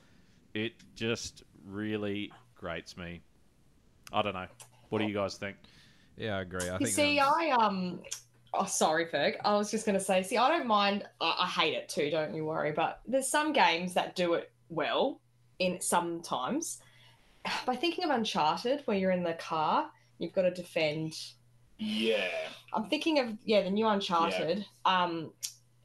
[0.54, 3.20] It just really grates me.
[4.12, 4.46] I don't know.
[4.88, 5.56] What do you guys think?
[6.18, 6.68] Yeah, I agree.
[6.68, 8.00] I You think see, um, I um,
[8.54, 9.36] oh sorry, Ferg.
[9.44, 11.04] I was just gonna say, see, I don't mind.
[11.20, 12.10] I, I hate it too.
[12.10, 12.72] Don't you worry.
[12.72, 15.20] But there's some games that do it well.
[15.58, 16.80] In sometimes,
[17.66, 21.14] by thinking of Uncharted, where you're in the car, you've got to defend.
[21.78, 22.28] Yeah.
[22.72, 24.64] I'm thinking of yeah, the new Uncharted.
[24.84, 25.32] Um,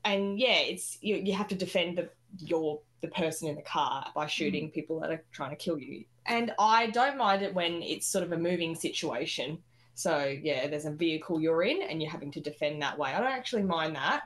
[0.04, 1.16] and yeah, it's you.
[1.16, 2.10] You have to defend the
[2.40, 6.06] your the person in the car by shooting people that are trying to kill you.
[6.26, 9.60] And I don't mind it when it's sort of a moving situation.
[9.96, 13.12] So yeah, there's a vehicle you're in and you're having to defend that way.
[13.12, 14.24] I don't actually mind that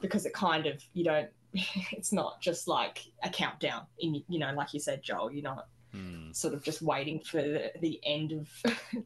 [0.00, 1.28] because it kind of you don't.
[1.92, 3.82] It's not just like a countdown.
[4.00, 6.32] In you know, like you said, Joel, you're not Hmm.
[6.32, 8.48] sort of just waiting for the, the end of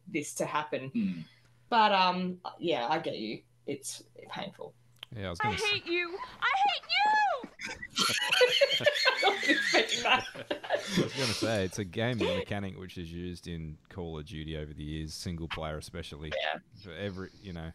[0.08, 0.88] this to happen.
[0.88, 1.20] Hmm.
[1.68, 3.42] But um, yeah, I get you.
[3.66, 4.72] It's painful.
[5.14, 6.16] yeah, I was I going to hate you!
[6.40, 8.86] I hate you!
[9.28, 10.24] I wasn't expecting that.
[10.50, 14.26] I was going to say it's a gaming mechanic which is used in Call of
[14.26, 16.32] Duty over the years, single player especially.
[16.42, 16.60] Yeah.
[16.82, 17.72] For every, you know,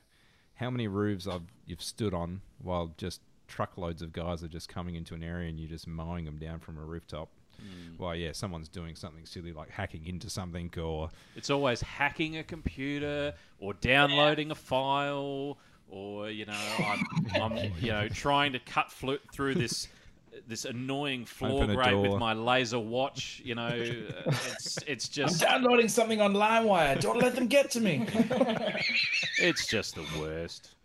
[0.55, 4.95] how many roofs I've you've stood on while just truckloads of guys are just coming
[4.95, 7.29] into an area and you're just mowing them down from a rooftop.
[7.57, 8.01] Hmm.
[8.01, 12.43] Well, yeah, someone's doing something silly like hacking into something or It's always hacking a
[12.43, 15.57] computer or downloading a file
[15.89, 17.05] or you know I'm,
[17.41, 19.87] I'm you know trying to cut fl- through this
[20.47, 23.41] this annoying floor Open grate with my laser watch.
[23.43, 23.71] You know, uh,
[24.25, 26.99] it's it's I'm just downloading something on LimeWire.
[26.99, 28.05] Don't let them get to me.
[29.39, 30.75] it's just the worst.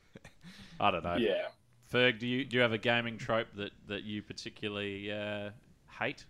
[0.81, 1.17] I don't know.
[1.17, 1.49] yeah.
[1.93, 5.51] Ferg, do you do you have a gaming trope that that you particularly uh,
[5.99, 6.25] hate?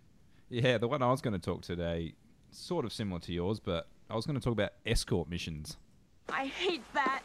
[0.50, 2.14] yeah, the one I was going to talk today,
[2.50, 5.76] sort of similar to yours, but I was going to talk about escort missions.
[6.30, 7.22] I hate that!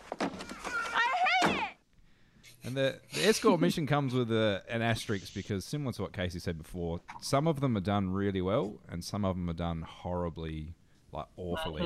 [2.64, 2.78] I hate it!
[2.78, 6.40] And the, the escort mission comes with a, an asterisk because, similar to what Casey
[6.40, 9.82] said before, some of them are done really well and some of them are done
[9.82, 10.74] horribly,
[11.12, 11.82] like awfully.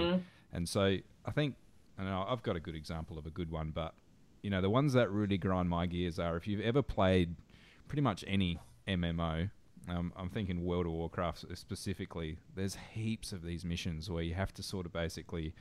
[0.54, 1.56] And so I think,
[1.98, 3.94] and I've got a good example of a good one, but
[4.44, 7.36] you know, the ones that really grind my gears are if you've ever played
[7.88, 9.50] pretty much any MMO.
[9.90, 12.38] Um, I'm thinking World of Warcraft specifically.
[12.56, 15.54] There's heaps of these missions where you have to sort of basically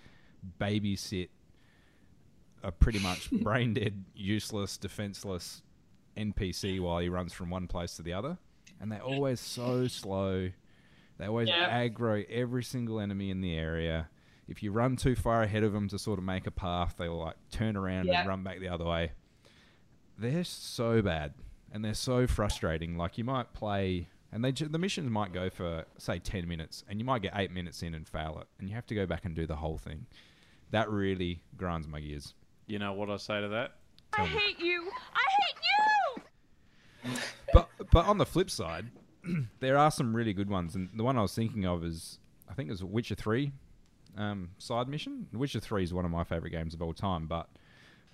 [0.61, 1.29] babysit
[2.62, 5.62] a pretty much brain dead, useless, defenseless
[6.16, 8.38] NPC while he runs from one place to the other.
[8.80, 10.50] And they're always so slow.
[11.18, 11.70] They always Yep.
[11.70, 14.09] aggro every single enemy in the area.
[14.48, 17.16] If you run too far ahead of them to sort of make a path, they'll
[17.18, 18.16] like turn around Yep.
[18.16, 19.12] and run back the other way.
[20.18, 21.34] They're so bad
[21.72, 22.96] and they're so frustrating.
[22.96, 26.98] Like you might play And they the missions might go for say ten minutes, and
[26.98, 29.24] you might get eight minutes in and fail it, and you have to go back
[29.24, 30.07] and do the whole thing.
[30.72, 32.34] That really grinds my gears.
[32.67, 33.73] You know what I say to that?
[34.19, 34.91] I hate you.
[35.14, 35.57] I hate
[37.07, 37.12] you.
[37.53, 38.87] But but on the flip side,
[39.61, 42.55] there are some really good ones, and the one I was thinking of is I
[42.55, 43.53] think it was Witcher Three
[44.17, 45.27] um, side mission.
[45.33, 47.27] Witcher Three is one of my favorite games of all time.
[47.27, 47.49] But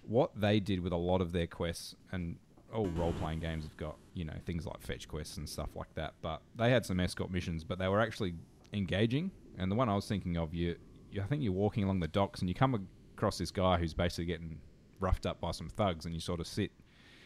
[0.03, 2.37] what they did with a lot of their quests and
[2.75, 5.95] all role playing games have got you know things like fetch quests and stuff like
[5.95, 6.13] that.
[6.21, 8.35] But they had some escort missions, but they were actually
[8.75, 9.31] engaging.
[9.57, 10.77] And the one I was thinking of, you,
[11.11, 12.87] you I think you're walking along the docks and you come
[13.23, 14.59] across this guy who's basically getting
[14.99, 16.73] roughed up by some thugs, and you sort of sit,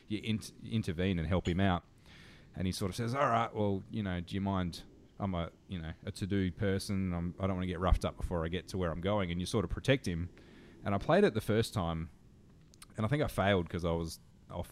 [0.09, 1.83] you int- intervene and help him out
[2.57, 4.83] and he sort of says, "All right, well, you know, do you mind?
[5.19, 7.15] I'm a, you know, a to-do person.
[7.15, 9.31] I'm, I don't want to get roughed up before I get to where I'm going."
[9.31, 10.29] And you sort of protect him.
[10.85, 12.09] And I played it the first time,
[12.97, 14.21] and I think I failed because I was
[14.51, 14.69] off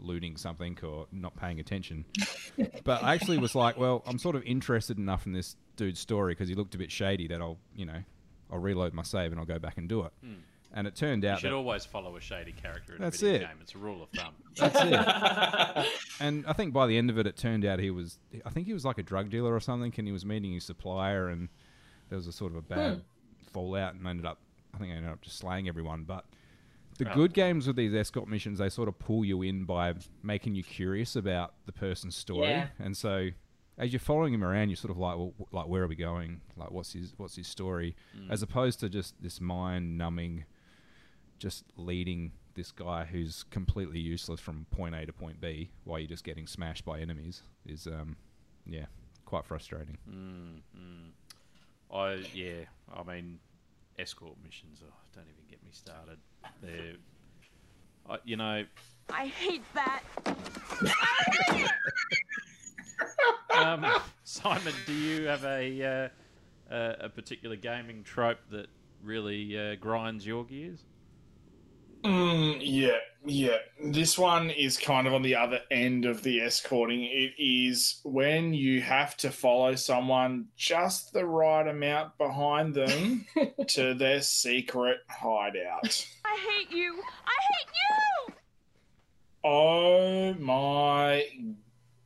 [0.00, 2.04] looting something or not paying attention.
[2.84, 6.32] but I actually was like, "Well, I'm sort of interested enough in this dude's story
[6.32, 8.02] because he looked a bit shady that I'll, you know,
[8.54, 10.34] I'll reload my save and I'll go back and do it." Hmm.
[10.76, 13.22] And it turned out You out should that always follow a shady character in That's
[13.22, 13.48] a video it.
[13.48, 13.58] game.
[13.60, 14.34] It's a rule of thumb.
[14.56, 14.74] That's
[15.86, 15.86] it.
[16.20, 18.66] and I think by the end of it, it turned out he was, I think
[18.66, 21.48] he was like a drug dealer or something, and he was meeting his supplier, and
[22.08, 23.00] there was a sort of a bad hmm.
[23.52, 24.40] fallout, and ended up,
[24.74, 26.02] I think I ended up just slaying everyone.
[26.02, 26.24] But
[26.98, 27.14] the Right.
[27.14, 29.94] good games with these escort missions, they sort of pull you in by
[30.24, 32.68] making you curious about the person's story, Yeah.
[32.80, 33.28] and so.
[33.76, 36.40] As you're following him around, you're sort of like, well, like, where are we going?
[36.56, 37.96] Like, what's his, what's his story?
[38.16, 38.30] Mm.
[38.30, 40.44] As opposed to just this mind-numbing,
[41.38, 46.08] just leading this guy who's completely useless from point A to point B while you're
[46.08, 48.16] just getting smashed by enemies is, um,
[48.64, 48.86] yeah,
[49.24, 49.98] quite frustrating.
[50.08, 51.10] Mm, mm.
[51.92, 53.38] I yeah, I mean,
[53.98, 54.80] escort missions.
[54.84, 56.18] Oh, don't even get me started.
[56.62, 56.94] They're,
[58.08, 58.64] I, you know,
[59.10, 60.02] I hate that.
[63.56, 63.86] um,
[64.24, 66.10] Simon, do you have a
[66.70, 68.66] uh, a, a particular gaming trope that
[69.02, 70.84] really uh, grinds your gears?
[72.04, 73.56] Mm, yeah, yeah.
[73.82, 77.02] This one is kind of on the other end of the escorting.
[77.04, 83.24] It is when you have to follow someone just the right amount behind them
[83.68, 86.06] to their secret hideout.
[86.26, 86.94] I hate you.
[87.26, 87.72] I hate
[88.28, 88.34] you.
[89.44, 91.26] Oh my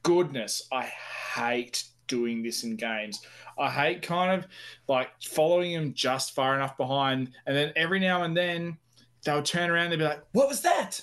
[0.05, 0.69] goodness.
[0.71, 0.93] I
[1.39, 3.21] hate doing this in games.
[3.59, 4.49] I hate kind of
[4.89, 8.79] like following them just far enough behind, and then every now and then
[9.25, 11.01] they'll turn around and be like, What was that?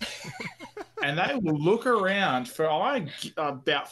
[1.02, 3.88] and they will look around for I about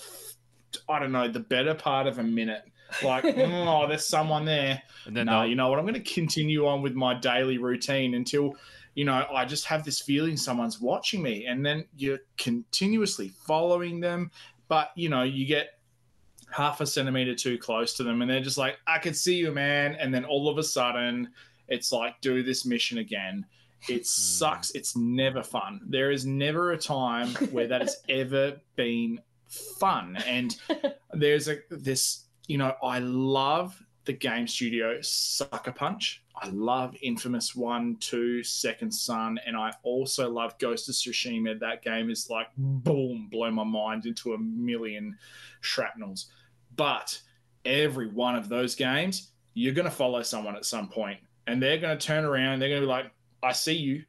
[0.89, 2.65] I don't know the better part of a minute.
[3.03, 4.83] Like, oh, there's someone there.
[5.07, 5.79] And then no, they'll- you know what?
[5.79, 8.55] I'm going to continue on with my daily routine until,
[8.95, 14.01] you know, I just have this feeling someone's watching me, and then you're continuously following
[14.01, 14.31] them,
[14.69, 15.74] but you know, you get
[16.55, 19.53] half a centimeter too close to them, and they're just like, "I could see you,
[19.53, 21.29] man," and then all of a sudden,
[21.69, 23.47] it's like, "Do this mission again."
[23.89, 24.05] It hmm.
[24.05, 24.71] sucks.
[24.71, 25.81] It's never fun.
[25.87, 30.57] There is never a time where that has ever been fun, and
[31.13, 37.55] there's a this you know i love the game studio sucker punch i love infamous
[37.55, 42.49] 1 2 second son and i also love ghost of tsushima that game is like
[42.57, 45.17] boom blow my mind into a million
[45.61, 46.27] shrapnels
[46.77, 47.21] but
[47.65, 51.79] every one of those games you're going to follow someone at some point and they're
[51.79, 53.11] going to turn around they're going to be like
[53.43, 54.03] i see you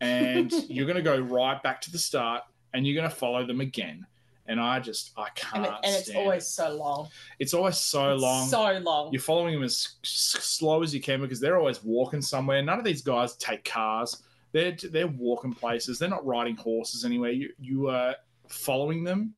[0.00, 2.42] and you're going to go right back to the start
[2.72, 4.06] and you're going to follow them again
[4.46, 7.08] and i just i can't and, it, and it's always so long.
[7.38, 8.48] it's always so It's long.
[8.48, 9.12] So long.
[9.12, 12.62] You're following them as s- slow as you can because they're always walking somewhere.
[12.62, 14.22] None of these guys take cars.
[14.52, 15.98] They're they're walking places.
[15.98, 17.30] They're not riding horses anywhere.
[17.30, 18.16] You you are
[18.48, 19.34] following them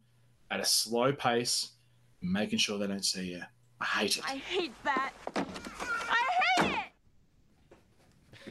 [0.50, 1.72] at a slow pace,
[2.22, 3.38] making sure they don't see you.
[3.38, 3.44] Uh,
[3.80, 4.24] I hate it.
[4.26, 5.12] I hate that.
[5.36, 6.74] I hate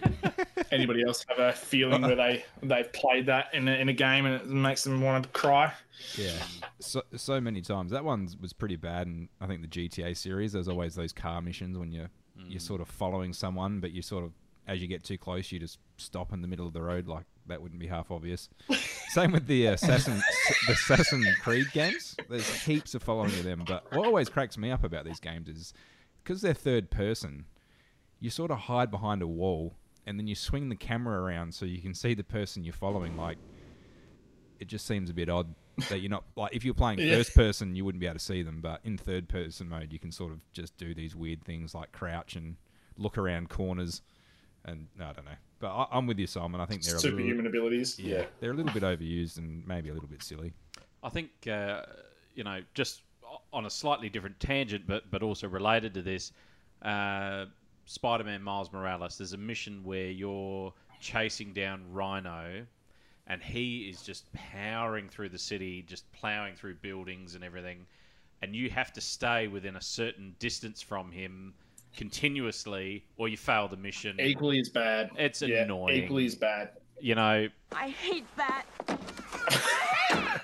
[0.04, 0.68] it.
[0.72, 4.26] Anybody else have a feeling where they they've played that in a, in a game
[4.26, 5.74] and it makes them want to cry?
[6.16, 6.32] Yeah,
[6.80, 7.92] so so many times.
[7.92, 10.54] That one was pretty bad, and I think the GTA series.
[10.54, 12.10] There's always those car missions when you're
[12.48, 12.66] you're mm.
[12.66, 14.32] sort of following someone, but you sort of
[14.72, 17.08] as you get too close, you just stop in the middle of the road.
[17.08, 18.50] Like that wouldn't be half obvious.
[19.10, 20.22] Same with the Assassin
[20.68, 22.16] the Assassin Creed games.
[22.30, 25.50] There's heaps of following of them, but what always cracks me up about these games
[25.50, 25.74] is
[26.24, 27.46] because they're third person.
[28.20, 29.74] You sort of hide behind a wall,
[30.06, 33.18] and then you swing the camera around so you can see the person you're following.
[33.18, 33.38] Like
[34.60, 35.54] it just seems a bit odd
[35.90, 37.16] that you're not like if you're playing Yeah.
[37.16, 39.98] first person you wouldn't be able to see them but in third person mode you
[40.00, 42.58] can sort of just do these weird things like crouch and
[42.98, 44.02] look around corners
[44.66, 46.98] and no, I don't know but I, I'm with you Simon I think they're a
[46.98, 48.00] little, Superhuman abilities.
[48.00, 48.26] yeah, Yeah.
[48.40, 50.54] they're a little bit overused and maybe a little bit silly
[51.04, 51.82] I think uh,
[52.36, 53.02] you know, just
[53.54, 56.32] on a slightly different tangent, but but also related to this,
[56.82, 57.46] uh,
[57.86, 59.18] Spider-Man Miles Morales.
[59.18, 62.66] There's a mission where you're chasing down Rhino,
[63.28, 67.86] and he is just powering through the city, just plowing through buildings and everything,
[68.42, 71.54] and you have to stay within a certain distance from him
[71.96, 74.20] continuously, or you fail the mission.
[74.20, 75.10] Equally as bad.
[75.18, 76.04] It's Yeah, annoying.
[76.04, 76.70] Equally as bad.
[77.00, 78.66] You know, I hate that.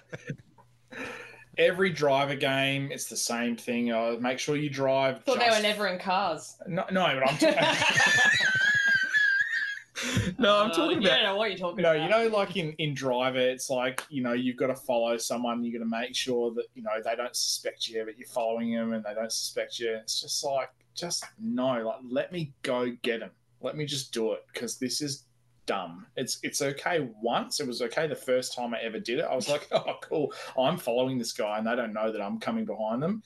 [1.58, 3.92] Every driver game, it's the same thing.
[3.92, 5.24] Uh, make sure you drive.
[5.24, 6.56] Thought they were never in cars.
[6.68, 7.38] No, no, but I'm.
[7.38, 7.48] T-
[10.38, 11.16] no, I'm Uh, talking You about.
[11.18, 12.04] don't know what you're talking No, about.
[12.04, 15.64] you know, like in in driver, it's like you know you've got to follow someone.
[15.64, 18.76] You got to make sure that you know they don't suspect you, but you're following
[18.76, 19.96] them, and they don't suspect you.
[19.96, 23.32] It's just like, just no, like let me go get him.
[23.62, 25.24] Let me just do it because this is
[25.66, 26.08] dumb.
[26.16, 27.60] It's it's okay once.
[27.60, 29.26] It was okay the first time I ever did it.
[29.30, 32.40] I was like, oh cool, I'm following this guy, and they don't know that I'm
[32.40, 33.22] coming behind them.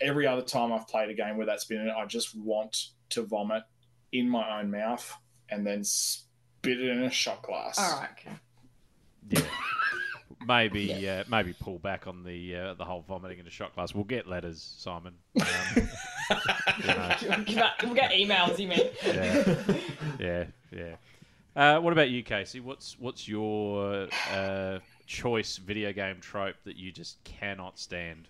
[0.00, 3.64] Every other time I've played a game where that's been I just want to vomit
[4.12, 5.14] in my own mouth
[5.50, 7.78] and then spit it in a shot glass.
[7.78, 8.08] All right.
[8.12, 8.36] Okay.
[9.28, 9.42] Yeah.
[10.46, 13.94] maybe uh, maybe pull back on the uh, the whole vomiting in a shot glass.
[13.94, 15.14] We'll get letters, Simon.
[16.30, 18.58] Um, you know, We'll get- emails.
[18.58, 18.88] You mean?
[19.04, 19.74] yeah,
[20.20, 20.94] yeah, yeah.
[21.56, 22.60] Uh, what about you, Casey?
[22.60, 28.28] What's what's your uh, choice video game trope that you just cannot stand?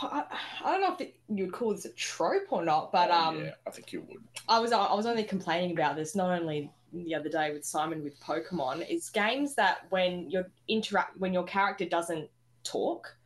[0.00, 0.24] I,
[0.64, 3.36] I don't know if it, you would call this a trope or not, but um,
[3.36, 4.22] Oh, yeah, I think you would.
[4.48, 8.02] I was I was only complaining about this not only the other day with Simon
[8.02, 8.86] with Pokemon.
[8.88, 12.28] It's games that when your interact when your character doesn't
[12.64, 13.16] talk,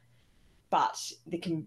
[0.70, 1.66] but the can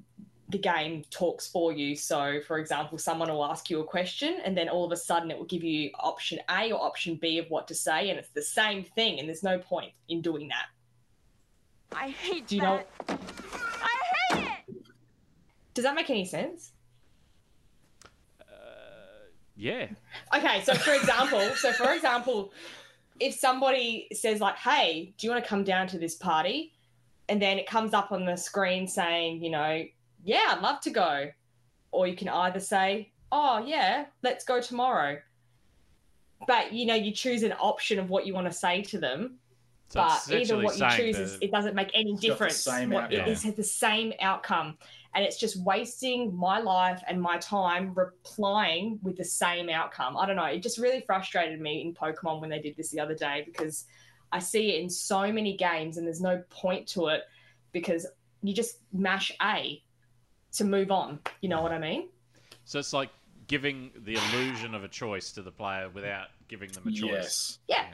[0.50, 1.96] the game talks for you.
[1.96, 5.32] So, for example, someone will ask you a question, and then all of a sudden
[5.32, 8.30] it will give you option A or option B of what to say, and it's
[8.30, 10.66] the same thing, and there's no point in doing that.
[11.92, 14.86] I hate Do you know- I hate it.
[15.74, 16.73] Does that make any sense?
[19.56, 19.88] Yeah,
[20.36, 22.52] Okay, so for example, so for example,
[23.20, 26.74] if somebody says like, "Hey, do you want to come down to this party?"
[27.30, 29.86] and then it comes up on the screen saying, you know,
[30.26, 31.32] "Yeah, I'd love to go,"
[31.92, 35.22] or you can either say, "Oh, yeah, let's go tomorrow."
[36.48, 39.40] But you know, you choose an option of what you want to say to them.
[39.90, 42.56] so but either what you saying choose that- is it doesn't make any difference.
[42.58, 43.32] same What- it outcome.
[43.34, 44.78] is the same outcome,
[45.16, 50.18] and it's just wasting my life and my time replying with the same outcome.
[50.18, 50.46] I don't know.
[50.46, 53.86] It just really frustrated me in Pokemon when they did this the other day because
[54.32, 57.22] I see it in so many games and there's no point to it
[57.72, 58.08] because
[58.42, 59.84] you just mash A
[60.54, 61.20] to move on.
[61.42, 62.10] You know what I mean?
[62.66, 63.10] so it's like
[63.48, 67.10] giving the illusion of a choice to the player without giving them a choice.
[67.12, 67.60] Yes.
[67.68, 67.86] Yeah.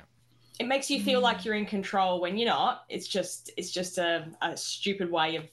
[0.59, 2.84] It makes you feel like you're in control when you're not.
[2.89, 5.45] It's just it's just a, a stupid way of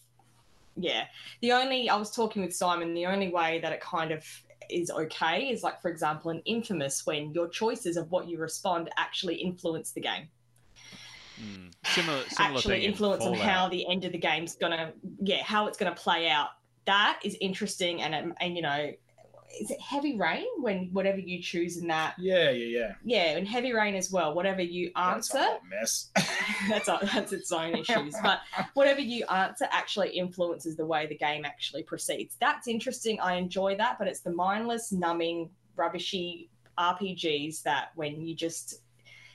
[0.77, 1.05] yeah.
[1.41, 4.25] The only I was talking with Simon, the only way that it kind of
[4.69, 8.91] is okay is like for example in Infamous when your choices of what you respond
[8.97, 10.29] actually influence the game.
[11.41, 11.73] Mm.
[11.85, 15.43] Similar, similar actually thing in influence on how the end of the game's gonna yeah,
[15.43, 16.49] how it's gonna play out.
[16.87, 18.93] That is interesting and it, and you know
[19.61, 22.93] is it heavy rain when whatever you choose in that Yeah, yeah, yeah.
[23.05, 26.11] yeah and heavy rain as well whatever you That's a answer mess.
[26.69, 28.15] that's a, that's its own issues.
[28.23, 28.41] But
[28.75, 32.37] whatever you answer actually influences the way the game actually proceeds.
[32.41, 33.21] That's interesting.
[33.21, 36.49] I enjoy that, but it's the mindless, numbing, rubbishy
[36.79, 38.81] RPGs that when you just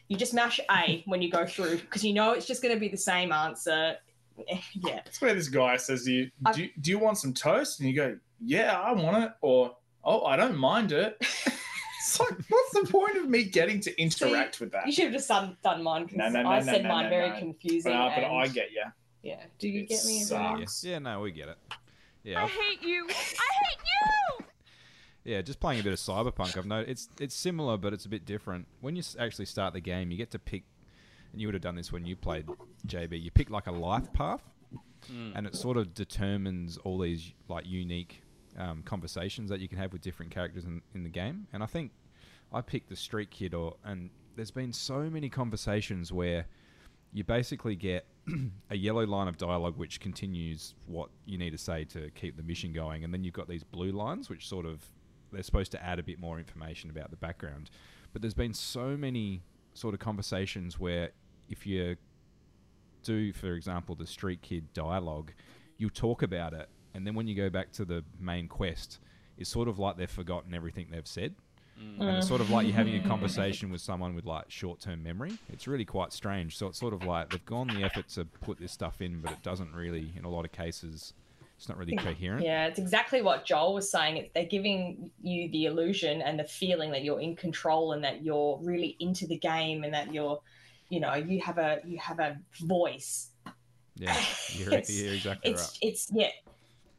[0.07, 2.79] you just mash A when you go through because you know it's just going to
[2.79, 3.95] be the same answer.
[4.49, 7.79] Eh, yeah, That's where this guy says to you, do, do you want some toast?
[7.79, 9.31] And you go, yeah, I want it.
[9.41, 11.17] Or, oh, I don't mind it.
[11.19, 14.85] it's like, what's the point of me getting to interact with that?
[14.85, 16.89] you should have just done, done mine because No, no, no, I no, said no,
[16.89, 17.39] mine no, very no.
[17.39, 17.91] confusing.
[17.91, 18.83] Uh, but I get you.
[19.23, 20.19] Yeah, do you It get me?
[20.21, 20.83] sucks.
[20.83, 21.57] Yeah, no, we get it.
[22.23, 22.43] Yeah.
[22.43, 23.07] I hate you.
[23.09, 23.77] I hate
[24.39, 24.45] you.
[25.23, 25.41] yeah.
[25.41, 28.25] Just playing a bit of Cyberpunk, I've noticed it's it's similar, but it's a bit
[28.25, 28.67] different.
[28.81, 30.63] When you actually start the game, you get to pick,
[31.31, 32.47] and you would have done this when you played
[32.87, 33.21] JB.
[33.21, 34.41] You pick like a life path,
[35.11, 35.31] Mm.
[35.35, 38.21] and it sort of determines all these like unique
[38.57, 41.47] um, conversations that you can have with different characters in, in the game.
[41.53, 41.91] And I think
[42.53, 46.45] I picked the street kid, or and there's been so many conversations where
[47.13, 48.05] you basically get
[48.69, 52.43] a yellow line of dialogue which continues what you need to say to keep the
[52.43, 54.85] mission going, and then you've got these blue lines which sort of
[55.31, 57.69] they're supposed to add a bit more information about the background.
[58.13, 59.43] But there's been so many
[59.73, 61.11] sort of conversations where
[61.49, 61.95] if you
[63.03, 65.31] do, for example, the street kid dialogue,
[65.77, 68.99] you talk about it, and then when you go back to the main quest,
[69.37, 71.35] it's sort of like they've forgotten everything they've said.
[71.79, 72.01] Mm.
[72.01, 75.03] And it's sort of like you're having a conversation with someone with like short term
[75.03, 75.37] memory.
[75.51, 76.57] It's really quite strange.
[76.57, 79.31] So it's sort of like they've gone the effort to put this stuff in, but
[79.31, 81.13] it doesn't really, in a lot of cases,
[81.57, 82.43] It's not really coherent.
[82.43, 84.17] Yeah, it's exactly what Joel was saying.
[84.17, 88.23] It's, they're giving you the illusion and the feeling that you're in control and that
[88.23, 90.39] you're really into the game and that you're,
[90.89, 93.29] you know, you have a you have a voice.
[93.95, 94.15] Yeah,
[94.49, 95.77] you're, you're exactly It's right.
[95.81, 96.29] it's yeah,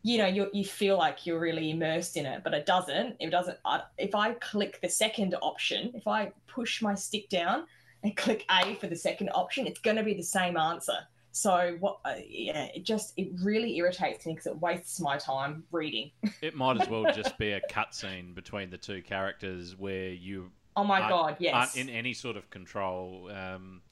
[0.02, 3.16] you know, you you feel like you're really immersed in it, but it doesn't.
[3.20, 3.58] It doesn't.
[3.64, 7.66] I, if I click the second option, if I push my stick down
[8.02, 10.96] and click A for the second option, it's going to be the same answer.
[11.30, 11.98] So what?
[12.04, 16.10] Uh, yeah, it just it really irritates me because it wastes my time reading.
[16.42, 20.84] It might as well just be a cutscene between the two characters where you Oh
[20.84, 21.54] my god, yes.
[21.54, 23.30] aren't in any sort of control.
[23.32, 23.82] Um,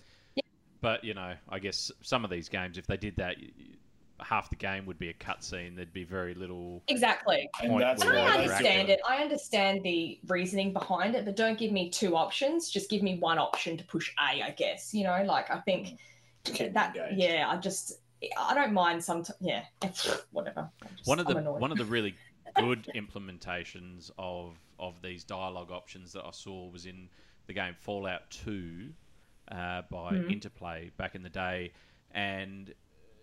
[0.81, 3.37] But you know, I guess some of these games, if they did that,
[4.23, 5.75] half the game would be a cutscene.
[5.77, 6.83] There'd be very little.
[6.89, 7.49] Exactly.
[7.63, 9.01] And that's And I understand it.
[9.09, 12.71] I understand the reasoning behind it, but don't give me two options.
[12.71, 14.93] Just give me one option to push A, I guess.
[14.95, 15.99] You know, like I think
[16.45, 17.19] that, engaged.
[17.19, 17.95] yeah, I just,
[18.39, 19.65] I don't mind some, yeah,
[20.33, 20.69] whatever.
[20.97, 22.15] Just- One of the one of the really
[22.57, 27.09] good implementations of of these dialogue options that I saw was in
[27.47, 28.91] the game Fallout Two
[29.51, 30.33] uh, by Mhm.
[30.33, 31.73] Interplay back in the day,
[32.13, 32.73] and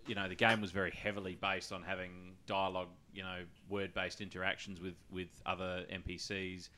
[0.08, 4.20] you know the game was very heavily based on having dialogue, you know, word based
[4.20, 6.68] interactions with with other NPCs,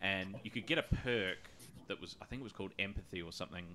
[0.00, 1.50] and you could get a perk
[1.88, 3.66] that was I think it was called empathy or something,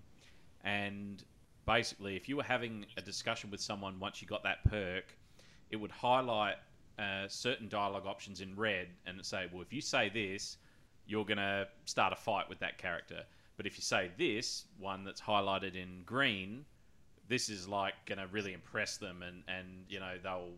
[0.64, 1.24] and
[1.66, 5.16] basically if you were having a discussion with someone once you got that perk
[5.72, 6.56] it would highlight
[7.00, 10.58] uh, certain dialogue options in red and say, well, if you say this,
[11.08, 13.24] you're going to start a fight with that character.
[13.58, 16.66] But if you say this, one that's highlighted in green,
[17.32, 20.50] this is like going to really impress them and, and, you know, they'll,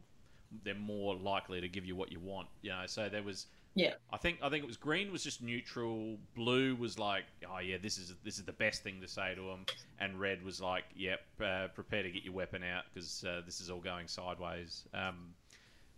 [0.63, 2.83] they're more likely to give you what you want, you know.
[2.87, 3.45] So there was,
[3.75, 3.93] Yeah.
[4.11, 6.17] I think, I think it was green was just neutral.
[6.35, 9.41] Blue was like, oh yeah, this is, this is the best thing to say to
[9.41, 9.65] them.
[9.99, 13.61] And red was like, yep, uh, prepare to get your weapon out because uh, this
[13.61, 14.83] is all going sideways.
[14.93, 15.35] Um,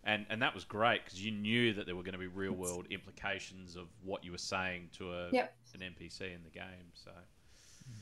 [0.07, 2.53] and and that was great because you knew that there were going to be real
[2.53, 5.53] world implications of what you were saying to a Yep.
[5.73, 6.91] an NPC in the game.
[6.93, 7.09] So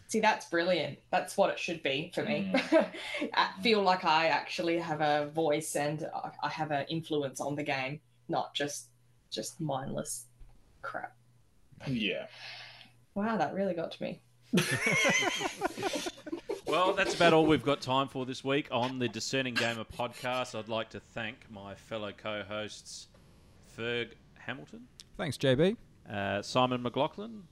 [0.08, 1.00] See, that's brilliant.
[1.12, 2.52] That's what it should be for me.
[2.54, 2.88] Mm.
[3.34, 7.56] I feel like I actually have a voice and I- I have an influence on
[7.56, 8.88] the game, not just
[9.32, 10.26] just mindless
[10.84, 11.16] crap.
[11.88, 12.28] Yeah.
[13.16, 14.22] Wow, that really got to me.
[16.68, 20.58] well, that's about all we've got time for this week on the Discerning Gamer podcast.
[20.58, 23.08] I'd like to thank my fellow co-hosts
[23.78, 24.82] Ferg Hamilton,
[25.18, 25.78] Thanks, JB.
[26.10, 27.44] uh, Simon McLaughlin.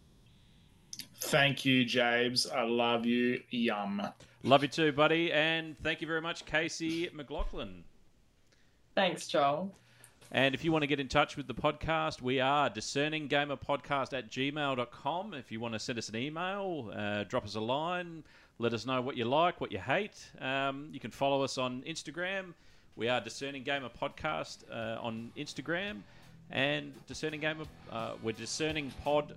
[1.22, 2.52] Thank you, Jabes.
[2.52, 3.42] I love you.
[3.52, 4.02] Yum.
[4.44, 7.84] Love you too, buddy, and thank you very much, Casey McLaughlin.
[8.96, 9.72] Thanks, Joel.
[10.32, 14.32] And if you want to get in touch with the podcast, we are discerninggamerpodcast at
[14.32, 15.34] gmail.com.
[15.34, 18.24] If you want to send us an email, uh, drop us a line,
[18.58, 20.26] let us know what you like, what you hate.
[20.40, 22.54] Um, you can follow us on Instagram.
[22.96, 26.02] We are Discerning Gamer Podcast uh, on Instagram.
[26.50, 29.36] And Discerning Gamer, uh, we're Discerning Pod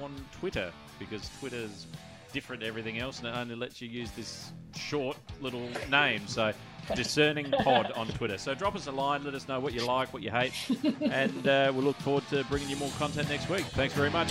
[0.00, 1.86] on Twitter because Twitter's
[2.32, 6.26] different to everything else and it only lets you use this short little name.
[6.26, 6.52] So,
[6.94, 8.38] Discerning Pod on Twitter.
[8.38, 10.52] So, drop us a line, let us know what you like, what you hate,
[11.00, 13.64] and uh, we'll look forward to bringing you more content next week.
[13.66, 14.30] Thanks very much.